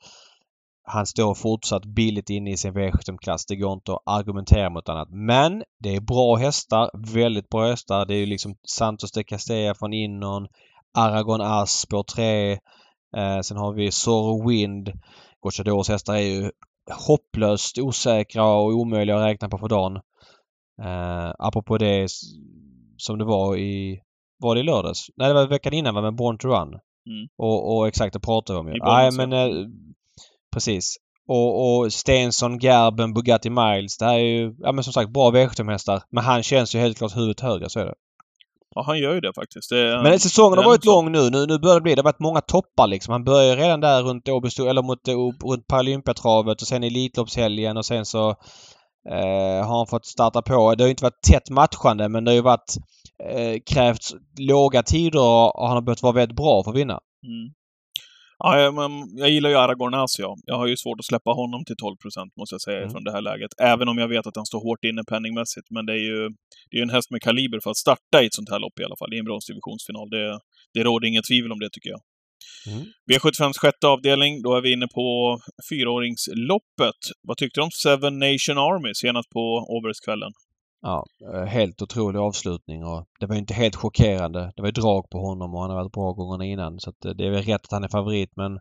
[0.86, 3.46] han står fortsatt billigt inne i sin V75-klass.
[3.46, 5.08] Det går inte att argumentera mot annat.
[5.10, 6.90] Men det är bra hästar.
[7.14, 8.06] Väldigt bra hästar.
[8.06, 10.46] Det är ju liksom Santos de Castella från Innon.
[10.98, 12.52] Aragon As spår 3.
[13.16, 14.92] Eh, sen har vi Zorro Wind.
[15.40, 16.50] Gocciadors hästar är ju
[17.08, 19.96] hopplöst osäkra och omöjliga att räkna på för dagen.
[20.82, 22.08] Eh, apropå det
[22.96, 24.00] som det var i...
[24.38, 25.06] Var det i lördags?
[25.16, 26.68] Nej, det var veckan innan va, med Born to Run.
[26.68, 27.28] Mm.
[27.36, 28.80] Och, och exakt, det pratade vi om ju.
[28.82, 29.66] Nej, men eh,
[30.54, 30.96] precis.
[31.28, 33.98] Och, och Stensson, Gerben, Bugatti Miles.
[33.98, 36.02] Det här är ju, ja men som sagt, bra V75-hästar.
[36.10, 37.94] Men han känns ju helt klart huvudet högre, så är det.
[38.74, 39.70] Ja, han gör ju det faktiskt.
[39.70, 41.30] Det Men säsongen har varit lång nu.
[41.30, 41.46] nu.
[41.46, 43.12] Nu börjar det bli, det har varit många toppar liksom.
[43.12, 45.08] Han börjar redan där runt Åby eller mot,
[45.44, 48.30] runt Paralympiatravet och sen Elitloppshelgen och sen så
[49.10, 50.74] eh, har han fått starta på.
[50.74, 52.76] Det har ju inte varit tätt matchande men det har ju varit
[53.30, 57.00] eh, krävts låga tider och han har behövt vara väldigt bra för att vinna.
[57.26, 57.52] Mm.
[58.46, 58.92] Ja, men
[59.22, 60.28] jag gillar ju Aragorn Asio.
[60.50, 62.90] Jag har ju svårt att släppa honom till 12% måste jag säga, Mm.
[62.90, 63.50] från det här läget.
[63.72, 65.66] Även om jag vet att han står hårt inne penningmässigt.
[65.70, 66.28] Men det är ju
[66.70, 68.84] det är en häst med kaliber för att starta i ett sånt här lopp i
[68.84, 70.10] alla fall, i en bronsdivisionsfinal.
[70.10, 70.38] Det,
[70.74, 72.00] det råder inget tvivel om det, tycker jag.
[72.70, 72.84] Mm.
[73.10, 75.06] V75s sjätte avdelning, då är vi inne på
[75.70, 77.00] fyraåringsloppet.
[77.28, 79.44] Vad tyckte du om Seven Nation Army senast på
[79.76, 80.32] Åbergskvällen?
[80.86, 81.04] Ja,
[81.34, 84.52] eh, helt otrolig avslutning och det var ju inte helt chockerande.
[84.56, 87.10] Det var ju drag på honom och han har varit bra gångerna innan så eh,
[87.10, 88.58] det är väl rätt att han är favorit men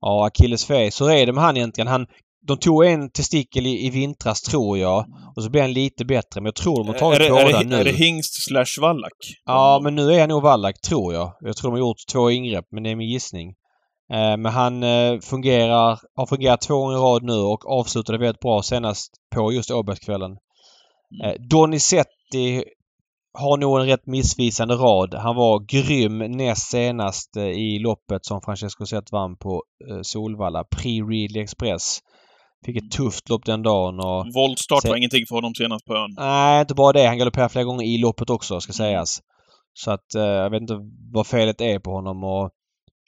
[0.00, 1.88] ja, Achilles Fe, så är det med han egentligen.
[1.88, 2.06] Han
[2.46, 5.06] de tog en testikel i, i vintras tror jag.
[5.36, 6.40] Och så blev han lite bättre.
[6.40, 7.76] Men jag tror de har Är tagit det, båda är, det, nu.
[7.76, 9.12] är det hingst slash vallack?
[9.44, 11.32] Ja, men nu är han nog Wallach tror jag.
[11.40, 13.48] Jag tror de har gjort två ingrepp, men det är min gissning.
[14.12, 18.40] Eh, men han eh, fungerar, har fungerat två gånger i rad nu och avslutade väldigt
[18.40, 20.36] bra senast på just Åbergskvällen.
[21.20, 21.30] Mm.
[21.30, 22.64] Eh, Donizetti
[23.38, 25.14] har nog en rätt missvisande rad.
[25.14, 30.64] Han var grym näst senast eh, i loppet som Francesco Zet vann på eh, Solvalla.
[30.76, 31.98] Pre-Ridley Express.
[32.66, 34.26] Fick ett tufft lopp den dagen och...
[34.34, 36.14] Voltstart Se- var ingenting för honom senast på ön.
[36.16, 37.06] Nej, inte bara det.
[37.06, 38.74] Han galopperade flera gånger i loppet också, ska Mm.
[38.92, 39.18] sägas.
[39.74, 40.78] Så att eh, jag vet inte
[41.12, 42.50] vad felet är på honom och...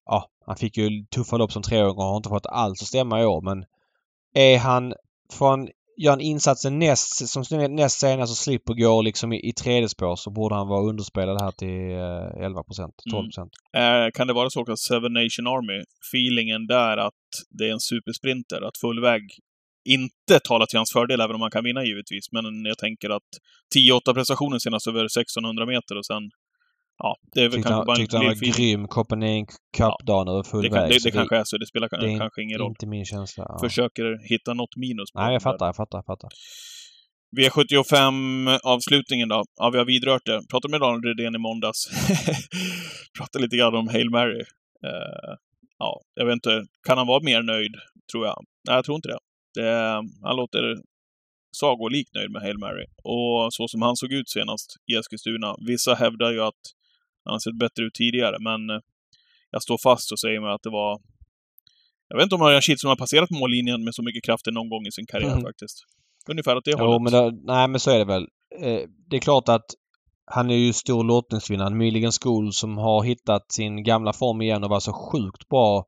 [0.06, 3.20] Ja, han fick ju tuffa lopp som treåring och har inte fått alls att stämma
[3.22, 3.64] i år men...
[4.34, 4.94] Är han...
[5.96, 7.44] Får han göra en insats näst, som
[7.74, 11.42] näst senast och slipper gå liksom i, i tredje spår så borde han vara underspelad
[11.42, 13.30] här till eh, 11% 12
[13.76, 17.24] Eh, kan det vara så att Seven Nation Army, feelingen där att
[17.58, 19.22] det är en supersprinter, att fullväg
[19.84, 22.32] inte talar till hans fördel, även om man kan vinna givetvis.
[22.32, 23.30] Men jag tänker att
[23.76, 26.22] 10-8 prestationen senast över 1600 meter och sen...
[26.98, 30.42] Ja, det är väl Tyckte kanske han, bara en han var grym Copenhagen Cup-dagen över
[30.42, 30.90] full Det, kan, väg.
[30.90, 32.68] det, det kanske är så, det spelar det är kanske ingen roll.
[32.68, 33.46] inte min känsla.
[33.48, 33.58] Ja.
[33.58, 36.28] Försöker hitta något minus på Nej, jag fattar, jag fattar, jag fattar.
[37.36, 39.44] V75-avslutningen då.
[39.56, 40.42] Ja, vi har vidrört det.
[40.50, 41.86] Pratade med Daniel Redén i måndags.
[43.18, 44.40] Pratade lite grann om Hail Mary.
[44.84, 45.34] Eh,
[45.78, 46.66] ja, jag vet inte.
[46.86, 47.74] Kan han vara mer nöjd,
[48.12, 48.44] tror jag?
[48.68, 49.18] Nej, jag tror inte det.
[49.54, 50.76] det han låter
[51.56, 52.86] sagolikt nöjd med Hail Mary.
[53.04, 55.56] Och så som han såg ut senast i Eskilstuna.
[55.66, 56.62] Vissa hävdar ju att
[57.26, 58.82] han har sett bättre ut tidigare, men eh,
[59.50, 61.00] jag står fast och säger mig att det var...
[62.08, 64.86] Jag vet inte om Örjan Kihlström har passerat mållinjen med så mycket kraft någon gång
[64.86, 65.42] i sin karriär Mhm.
[65.42, 65.76] faktiskt.
[66.30, 67.02] Ungefär åt det Jo, hållet.
[67.02, 68.22] men det, nej, men så är det väl.
[68.60, 69.64] Eh, det är klart att
[70.30, 71.74] han är ju stor lottningsvinnare.
[71.74, 75.84] Milligan School som har hittat sin gamla form igen och var så sjukt bra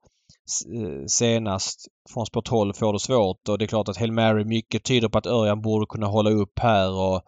[0.77, 1.87] eh, senast.
[2.15, 5.09] Från spår 12 får det svårt och det är klart att Hail Mary mycket tyder
[5.09, 7.23] på att Örjan borde kunna hålla upp här och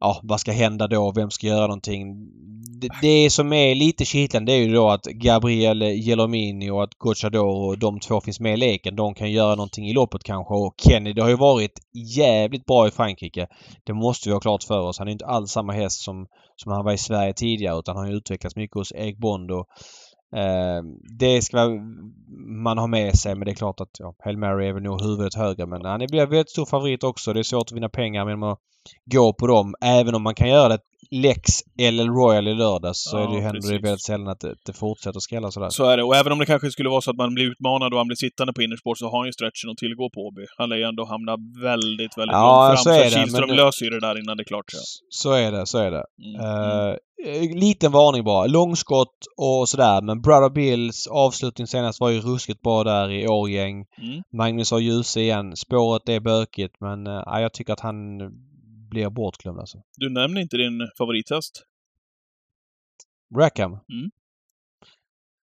[0.00, 1.12] Ja, vad ska hända då?
[1.12, 2.16] Vem ska göra någonting?
[2.80, 7.46] Det, det som är lite kittlande är ju då att Gabriel Gelomini och att Gocciador
[7.46, 8.96] och de två finns med i leken.
[8.96, 11.80] De kan göra någonting i loppet kanske och Kennedy har ju varit
[12.16, 13.46] jävligt bra i Frankrike.
[13.84, 14.98] Det måste vi ha klart för oss.
[14.98, 16.26] Han är inte alls samma häst som,
[16.56, 19.50] som han var i Sverige tidigare utan han har ju utvecklats mycket hos Erik Bond
[19.50, 19.66] och
[20.36, 20.82] eh,
[21.18, 21.70] det ska
[22.46, 25.02] man ha med sig men det är klart att ja, Hail Mary är väl nog
[25.02, 27.32] huvudet högre men han är en väldigt stor favorit också.
[27.32, 28.58] Det är svårt att vinna pengar genom att
[29.04, 29.74] gå på dem.
[29.80, 30.78] Även om man kan göra det
[31.10, 31.42] Lex
[31.78, 34.54] eller Royal i lördags så Ja, är det ju händer det väldigt sällan att det,
[34.66, 35.70] det fortsätter skrälla sådär.
[35.70, 36.02] Så är det.
[36.02, 38.16] Och även om det kanske skulle vara så att man blir utmanad och han blir
[38.16, 40.44] sittande på innerspår så har han ju stretchen att tillgå på Åby.
[40.58, 42.84] Han lär ju ändå hamna väldigt, väldigt Ja, långt fram.
[42.84, 44.64] så är för det, Kihlström men- löser ju det där innan det är klart.
[44.70, 44.78] Så.
[45.10, 46.04] Så är det, så är det.
[46.24, 46.40] Mm.
[46.40, 46.96] Uh,
[47.60, 48.46] liten varning bara.
[48.46, 53.74] Långskott och sådär men Brother Bills avslutning senast var ju ruskigt bra där i Årgäng.
[54.02, 54.22] Mm.
[54.36, 55.56] Magnus har ljus igen.
[55.56, 58.18] Spåret är bökigt men uh, jag tycker att han
[58.96, 59.82] blir bortglömd alltså.
[59.96, 61.62] Du nämner inte din favorithäst.
[63.36, 63.72] Rackham?
[63.72, 64.10] Mm.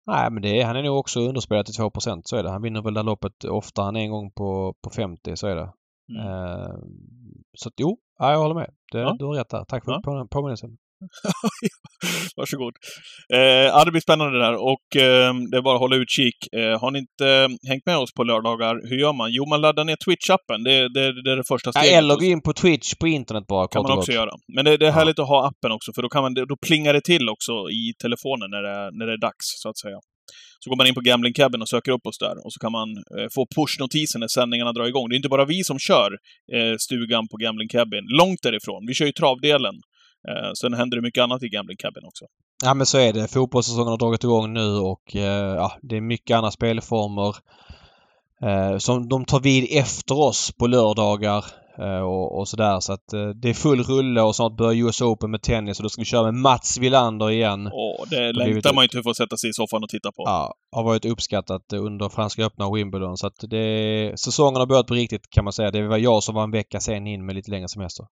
[0.06, 2.50] Nej men det är, han är nog också underspelad till 2% så är det.
[2.50, 5.72] Han vinner väl det loppet oftare än en gång på, på 50, så är det.
[6.08, 6.26] Mm.
[6.26, 6.74] Eh,
[7.54, 8.70] så att jo, ja, jag håller med.
[8.92, 9.16] Det, Ja.
[9.18, 9.64] Du har rätt där.
[9.64, 10.00] Tack för Ja.
[10.04, 10.78] på, påminnelsen.
[12.36, 12.72] Varsågod.
[13.34, 16.36] Eh, ja, det blir spännande det där och eh, det är bara att hålla utkik.
[16.56, 19.32] Eh, har ni inte eh, hängt med oss på lördagar, hur gör man?
[19.32, 20.64] Jo, man laddar ner Twitch-appen.
[20.64, 21.90] Det, det, det är det första steget.
[21.92, 24.30] Ja, eller gå in på Twitch på internet bara kan man också göra.
[24.56, 24.94] Men det, det är Ja.
[24.94, 27.92] härligt att ha appen också, för då, kan man, då plingar det till också i
[28.02, 29.96] telefonen när det, är- när det är dags, så att säga.
[30.60, 32.72] Så går man in på Gambling Cabin och söker upp oss där och så kan
[32.72, 32.88] man
[33.18, 35.08] eh, få push-notiser när sändningarna drar igång.
[35.08, 36.10] Det är inte bara vi som kör
[36.54, 38.04] eh, stugan på Gambling Cabin.
[38.20, 38.80] Långt därifrån.
[38.88, 39.74] Vi kör ju travdelen.
[40.28, 42.24] Eh, sen händer det mycket annat i Gambling Cabin också.
[42.64, 43.28] Ja men så är det.
[43.28, 47.36] Fotbollssäsongen har dragit igång nu och eh, ja, det är mycket andra spelformer
[48.42, 51.44] eh, som de tar vid efter oss på lördagar
[51.78, 52.80] eh, och, och sådär.
[52.80, 55.82] Så att eh, det är full rulle och snart börjar US Open med tennis och
[55.82, 57.66] då ska vi köra med Mats Wilander igen.
[57.66, 58.74] Och det blivit längtar upp.
[58.74, 60.22] man ju inte för att sätta sig i soffan och titta på.
[60.26, 63.16] Ja, har varit uppskattat under Franska öppna och Wimbledon.
[63.16, 65.70] Så att det, säsongen har börjat på riktigt kan man säga.
[65.70, 68.06] Det var jag som var en vecka sen in med lite längre semester.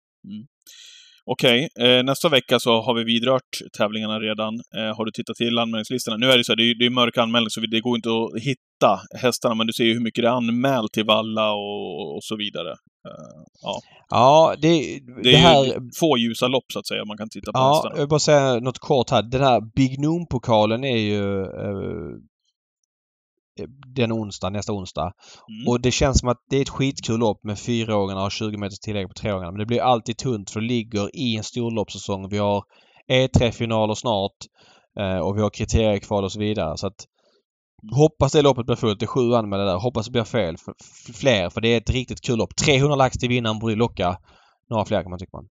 [1.32, 4.54] Okej, eh, nästa vecka så har vi vidrört tävlingarna redan.
[4.76, 6.16] Eh, har du tittat till anmälningslistorna?
[6.16, 8.08] Nu är det så här, det är, det är mörk anmälning så det går inte
[8.10, 12.14] att hitta hästarna, men du ser ju hur mycket det är anmält till Valla och,
[12.16, 12.70] och så vidare.
[13.08, 13.80] Eh, ja,
[14.12, 15.64] Ja, det, det det, är här...
[15.64, 17.94] ju få ljusa lopp så att säga, man kan titta på Ja, hästarna.
[17.94, 19.22] jag vill bara säga något kort här.
[19.22, 21.44] Den här Big Noon-pokalen är ju
[23.96, 25.12] den onsdag, nästa onsdag.
[25.48, 25.68] Mm.
[25.68, 28.78] Och det känns som att det är ett skitkul lopp med fyraåringarna och 20 meters
[28.78, 29.52] tillägg på treåringarna.
[29.52, 32.28] Men det blir alltid tunt för det ligger i en storloppssäsong.
[32.28, 32.64] Vi har
[33.12, 34.36] E3-finaler snart
[34.98, 36.76] eh, och vi har kriteriekval och så vidare.
[36.76, 37.06] Så att
[37.92, 39.00] Hoppas det loppet blir fullt.
[39.00, 39.78] Det är sju anmälda där.
[39.78, 40.56] Hoppas det blir fel.
[41.20, 41.50] Fler.
[41.50, 42.56] För det är ett riktigt kul lopp.
[42.56, 44.18] 300 lax till vinnaren borde locka
[44.70, 45.48] några fler kan man tycka man.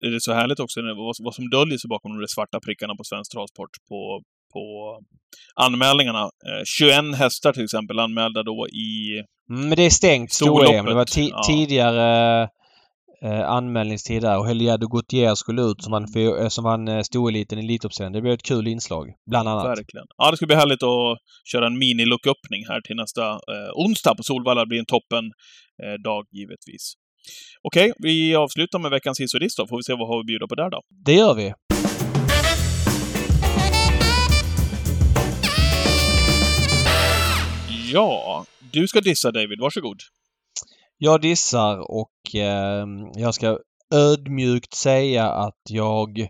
[0.00, 0.80] Det är så härligt också
[1.26, 3.98] vad som döljer sig bakom de där svarta prickarna på Svensk Travsport på,
[4.52, 4.98] på
[5.54, 6.22] anmälningarna.
[6.22, 9.18] Eh, 21 hästar till exempel anmälda då i...
[9.50, 10.84] Mm, Men det är stängt stor-EM.
[10.86, 11.42] Det var ti- ja.
[11.46, 12.42] tidigare
[13.24, 17.58] eh, anmälningstid där och Heliado Gutierrez skulle ut som vann, eh, som vann eh, storeliten
[17.58, 18.12] i Elitloppsserien.
[18.12, 19.06] Det blev ett kul inslag.
[19.30, 19.66] Bland annat.
[19.66, 20.06] Verkligen.
[20.18, 21.18] Ja, det ska bli härligt att
[21.52, 24.60] köra en mini-lucköppning här till nästa eh, onsdag på Solvalla.
[24.60, 25.24] Det blir en toppen
[25.84, 26.92] eh, dag givetvis.
[27.62, 29.66] Okej, vi avslutar med veckans hiss och diss då.
[29.66, 30.80] Får vi se vad har vi att bjuda på där då.
[31.06, 31.52] Det gör vi.
[37.92, 39.60] Ja, du ska dissa David.
[39.60, 40.00] Varsågod.
[40.98, 43.58] Jag dissar och eh, jag ska
[43.94, 46.28] ödmjukt säga att jag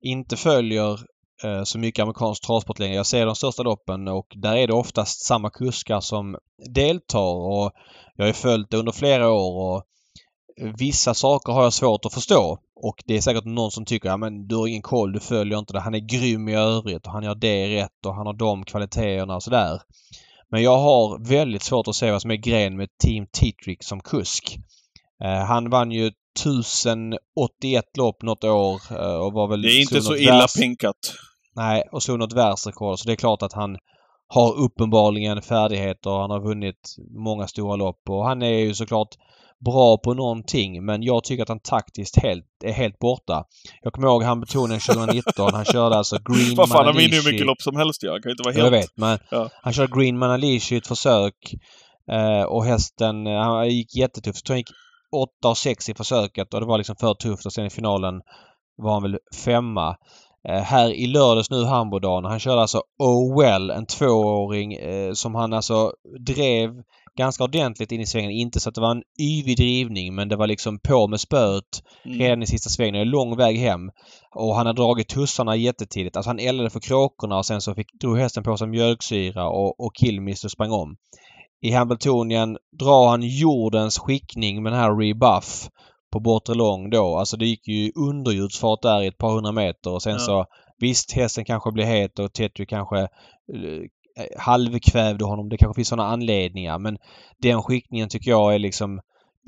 [0.00, 1.00] inte följer
[1.44, 2.94] eh, så mycket amerikansk travsport längre.
[2.94, 6.36] Jag ser de största loppen och där är det oftast samma kuskar som
[6.74, 7.72] deltar och
[8.16, 9.82] jag har ju följt det under flera år och
[10.78, 12.58] vissa saker har jag svårt att förstå.
[12.74, 15.58] Och det är säkert någon som tycker ja men du har ingen koll, du följer
[15.58, 15.80] inte det.
[15.80, 19.36] Han är grym i övrigt och han gör det rätt och han har de kvaliteterna
[19.36, 19.80] och sådär.
[20.52, 24.00] Men jag har väldigt svårt att se vad som är grejen med Team Titrick som
[24.00, 24.58] kusk.
[25.24, 29.62] Eh, han vann ju 1081 lopp något år eh, och var väl...
[29.62, 30.96] Det är inte så illa världs- pinkat.
[31.56, 32.98] Nej, och slog något världsrekord.
[32.98, 33.76] Så det är klart att han
[34.28, 36.10] har uppenbarligen färdigheter.
[36.10, 39.08] Han har vunnit många stora lopp och han är ju såklart
[39.64, 43.44] bra på någonting men jag tycker att han taktiskt helt, är helt borta.
[43.82, 45.54] Jag kommer ihåg han betonade 2019.
[45.54, 48.12] Han körde alltså Green Vad fan, han vinner hur mycket lopp som helst ja.
[48.12, 48.64] Han kan inte vara helt...
[48.64, 49.48] Jag vet, men Ja.
[49.62, 51.34] han körde Green Manalishi i ett försök.
[52.12, 54.48] Eh, och hästen, eh, han gick jättetufft.
[54.48, 54.70] Han gick
[55.16, 58.20] 8 och 6 i försöket och det var liksom för tufft och sen i finalen
[58.76, 59.96] var han väl femma.
[60.48, 62.24] Eh, här i lördags nu Hamburgdagen.
[62.24, 65.92] Han körde alltså Oh Well, en tvååring eh, som han alltså
[66.26, 66.70] drev
[67.18, 68.30] ganska ordentligt in i svängen.
[68.30, 71.82] Inte så att det var en yvig drivning men det var liksom på med spöet
[72.04, 72.18] Mm.
[72.18, 72.94] redan i sista svängen.
[72.94, 73.90] Det är lång väg hem.
[74.36, 76.16] Och han har dragit tussarna jättetidigt.
[76.16, 79.80] Alltså han eldade för kråkorna och sen så fick, drog hästen på sig mjölksyra och,
[79.80, 80.96] och Killmister sprang om.
[81.64, 85.68] I Hambletonien drar han jordens skickning med den här rebuff
[86.12, 87.16] på bortre lång då.
[87.16, 90.18] Alltså det gick ju underljudsfart där i ett par hundra meter och sen Ja.
[90.18, 90.44] så
[90.78, 93.08] visst hästen kanske blev het och Tetry kanske eh,
[94.16, 95.48] Eh, halvkvävde honom.
[95.48, 96.98] Det kanske finns sådana anledningar men
[97.42, 99.00] den skickningen tycker jag är liksom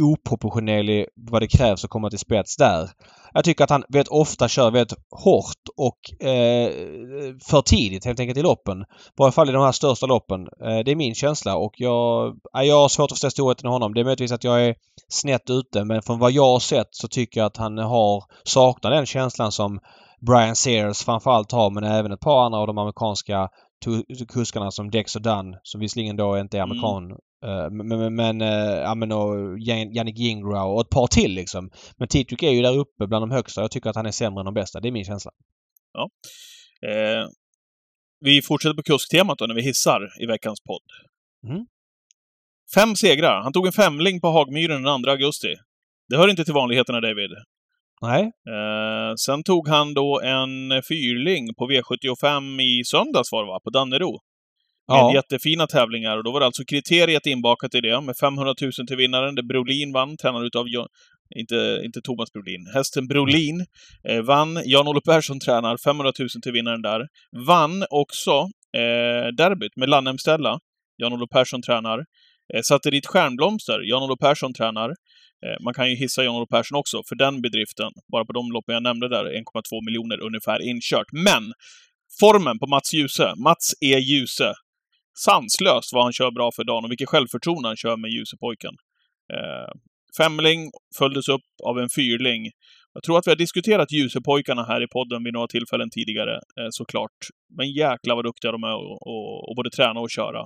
[0.03, 2.91] oproportionerlig vad det krävs att komma till spets där.
[3.33, 6.71] Jag tycker att han väldigt ofta kör väldigt hårt och eh,
[7.45, 8.81] för tidigt helt enkelt i loppen.
[8.83, 8.85] I
[9.17, 10.41] varje fall i de här största loppen.
[10.41, 13.95] Eh, det är min känsla och jag, jag har svårt att förstå storheten i honom.
[13.95, 14.75] Det är möjligtvis att jag är
[15.09, 18.91] snett ute men från vad jag har sett så tycker jag att han har saknar
[18.91, 19.81] den känslan som
[20.27, 23.49] Brian Sears framförallt har men även ett par andra av de amerikanska
[24.29, 26.71] kuskarna som Dex och Dunn som visserligen då inte är Mm.
[26.71, 27.19] amerikan.
[27.47, 28.49] Eh, Men, men, eh,
[28.83, 31.71] ja, men och Jan- Yannick Jingrau och ett par till liksom.
[31.97, 33.61] Men Titrick är ju där uppe bland de högsta.
[33.61, 34.81] Jag tycker att han är sämre än de bästa.
[34.81, 35.31] Det är min känsla.
[36.89, 37.29] Eh,
[38.21, 40.83] vi fortsätter på kusktemat då när vi hissar i veckans podd.
[41.53, 41.67] Mm.
[42.75, 43.43] Fem segrar.
[43.43, 45.55] Han tog en femling på Hagmyren den 2 augusti.
[46.09, 47.31] Det hör inte till vanligheterna, David.
[48.09, 48.23] Nej?
[48.23, 53.61] Eh, sen tog han då en fyrling på V75 i söndags var det va?
[53.65, 54.13] På Dannero.
[54.89, 55.15] Med Ja.
[55.15, 56.17] jättefina tävlingar.
[56.19, 59.43] Och då var det alltså kriteriet inbakat i det, med 500 000 till vinnaren, där
[59.43, 60.87] Brolin vann, tränad utav Jo-
[61.37, 62.67] inte, inte Thomas Brolin.
[62.75, 63.65] Hästen Brolin
[64.09, 64.61] eh, vann.
[64.65, 67.01] Jan-Olof Persson tränar, 500 000 till vinnaren där.
[67.47, 68.31] Vann också
[68.77, 70.59] eh, derbyt med Lannemstella.
[70.97, 71.99] Jan-Olof Persson tränar.
[72.55, 73.81] Eh, Satellit satte dit Stjärnblomster.
[73.91, 74.91] Jan-Olof Persson tränar.
[75.45, 77.91] Eh, man kan ju hissa Jan-Olof Persson också för den bedriften.
[78.13, 81.11] Bara på de loppen jag nämnde där, 1,2 miljoner ungefär inkört.
[81.13, 81.45] Men!
[82.21, 83.35] Formen på Mats Djuse.
[83.37, 83.99] Mats E.
[83.99, 84.53] Djuse
[85.27, 88.75] sanslöst vad han kör bra för dagen och vilket självförtroende han kör med Ljusepojken.
[89.35, 89.71] Eh,
[90.19, 92.51] Femling följdes upp av en fyrling.
[92.95, 96.41] Jag tror att vi har diskuterat Ljusepojkarna här i podden vid några tillfällen tidigare,
[96.71, 97.19] såklart.
[97.57, 98.75] Men jäklar vad duktiga de är
[99.51, 100.45] att både träna och köra.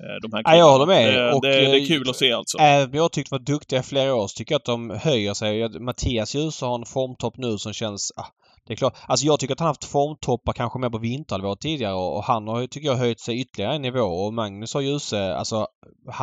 [0.00, 1.14] Eh, de här Ja, jag håller med.
[1.14, 2.58] Det, Och, det, det är eh, kul att se alltså.
[2.58, 5.34] Även om jag tyckte var duktiga i flera år så tycker jag att de höjer
[5.34, 5.80] sig.
[5.80, 8.12] Mattias Djuse har en formtopp nu som känns...
[8.16, 8.26] Ah,
[8.66, 8.96] det är klart.
[9.06, 12.66] Alltså jag tycker att han haft formtoppar kanske mer på vinterhalvåret tidigare och han har
[12.66, 14.04] tycker jag, höjt sig ytterligare en nivå.
[14.04, 15.66] Och Magnus har Djuse, alltså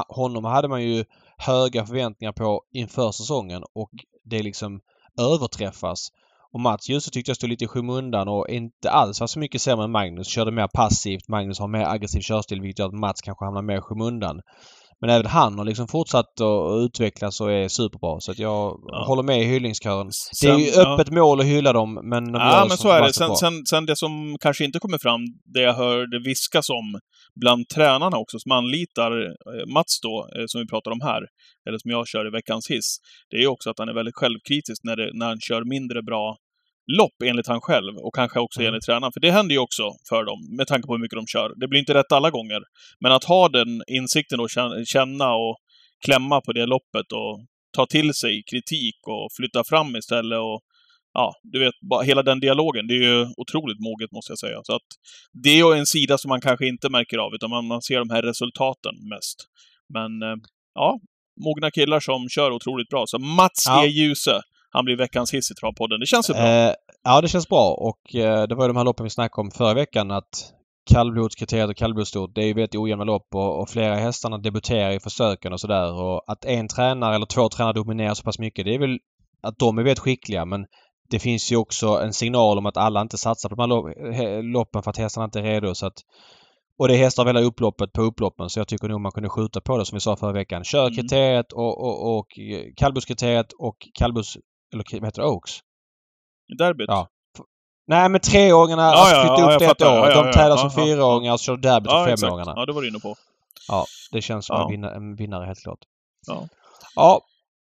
[0.08, 1.06] honom hade man ju
[1.38, 3.92] höga förväntningar på inför säsongen och
[4.26, 4.82] det liksom
[5.20, 6.10] överträffas.
[6.54, 9.62] Och Mats Djuse tyckte jag stod lite i skymundan och inte alls var så mycket
[9.62, 10.28] sämre än Magnus.
[10.28, 11.28] Körde mer passivt.
[11.28, 14.42] Magnus har mer aggressiv körstil vilket gör att Mats kanske hamnar mer i skymundan.
[15.02, 18.20] Men även han har liksom fortsatt att utvecklas och är superbra.
[18.20, 19.04] Så att jag Ja.
[19.08, 20.10] håller med i hyllningskören.
[20.42, 20.94] Det är Sen- ju ja.
[20.94, 23.14] öppet mål att hylla dem, men de Ja, men så är det.
[23.14, 25.22] Sen, sen, sen det som kanske inte kommer fram,
[25.54, 27.00] det jag hörde viskas om
[27.40, 31.22] bland tränarna också, som anlitar eh, Mats då, eh, som vi pratar om här,
[31.68, 32.98] eller som jag kör i veckans hiss,
[33.30, 36.38] det är också att han är väldigt självkritisk när, det, när han kör mindre bra
[36.98, 38.68] lopp enligt han själv och kanske också Mm.
[38.68, 39.14] enligt tränaren.
[39.14, 41.54] För det händer ju också för dem, med tanke på hur mycket de kör.
[41.60, 42.62] Det blir inte rätt alla gånger.
[43.00, 45.58] Men att ha den insikten och kän- känna och
[46.06, 50.60] klämma på det loppet och ta till sig kritik och flytta fram istället och
[51.14, 54.60] ja, du vet, bara hela den dialogen, det är ju otroligt moget måste jag säga.
[54.64, 54.88] Så att
[55.44, 58.00] det är ju en sida som man kanske inte märker av, utan man, man ser
[58.00, 59.38] de här resultaten mest.
[59.94, 60.38] Men eh,
[60.76, 61.00] ja,
[61.46, 63.04] mogna killar som kör otroligt bra.
[63.08, 63.86] Så Mats Ja.
[63.86, 63.88] E.
[63.88, 66.00] Djuse, han blir veckans hiss i Travpodden.
[66.00, 66.44] Det känns ju bra.
[66.44, 69.42] Eh, ja, det känns bra och eh, det var ju de här loppen vi snackade
[69.42, 70.54] om förra veckan att
[70.92, 75.00] kallblodskriteriet och kallblodsstort, det är ju väldigt ojämna lopp och, och flera hästarna debuterar i
[75.00, 75.94] försöken och sådär.
[75.94, 79.00] Och att en tränare eller två tränare dominerar så pass mycket, det är väl
[79.42, 80.66] att de är väldigt skickliga men
[81.10, 83.72] det finns ju också en signal om att alla inte satsar på de
[84.14, 85.76] här loppen för att hästarna inte är redo.
[85.76, 86.02] Så att,
[86.78, 89.30] och det är hästar av hela upploppet på upploppen så jag tycker nog man kunde
[89.30, 90.64] skjuta på det som vi sa förra veckan.
[90.64, 91.44] Kör Mm.
[91.54, 94.38] och, och, och eh, kallblodskriteriet och kallblods...
[94.74, 95.28] Eller vad heter det?
[95.28, 95.52] Oaks?
[96.58, 96.86] Derbyt.
[96.88, 97.08] Ja.
[97.88, 99.88] Nej men treåringarna, Ja, alltså flytta ja, upp det ett år.
[99.88, 102.54] Ja, ja, De tävlar som fyraåringar och kör derby till ja femåringarna.
[102.56, 103.16] Ja, det var du inne på.
[103.68, 105.80] Ja, det känns som en, vinna, en vinnare helt klart.
[106.96, 107.22] Ja.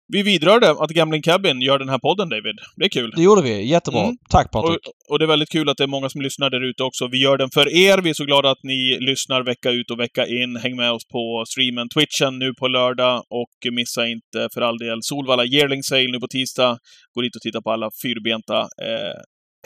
[0.09, 2.57] Vi vidrörde att Gambling Cabin gör den här podden, David.
[2.77, 3.13] Det är kul.
[3.17, 3.71] det gjorde vi.
[3.71, 4.03] Jättebra.
[4.03, 4.17] Mm.
[4.31, 4.79] Tack Och, Patrik.
[5.11, 7.09] och det är väldigt kul att det är många som lyssnar där ute också.
[7.09, 7.99] Vi gör den för er.
[7.99, 10.57] Vi är så glada att ni lyssnar vecka ut och vecka in.
[10.57, 14.99] Häng med oss på streamen, Twitchen nu på lördag och missa inte för all del
[15.03, 16.79] Solvalla Yearling Sale nu på tisdag.
[17.15, 19.17] Gå dit och titta på alla fyrbenta eh,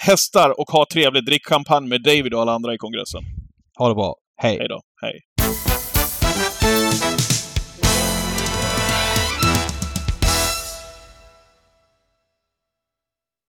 [0.02, 1.26] hästar och ha trevligt.
[1.26, 3.20] Drick champagne med David och alla andra i kongressen.
[3.78, 4.14] Ha det bra.
[4.42, 4.56] Hej.
[4.58, 4.80] Hej då.
[5.02, 5.20] Hej.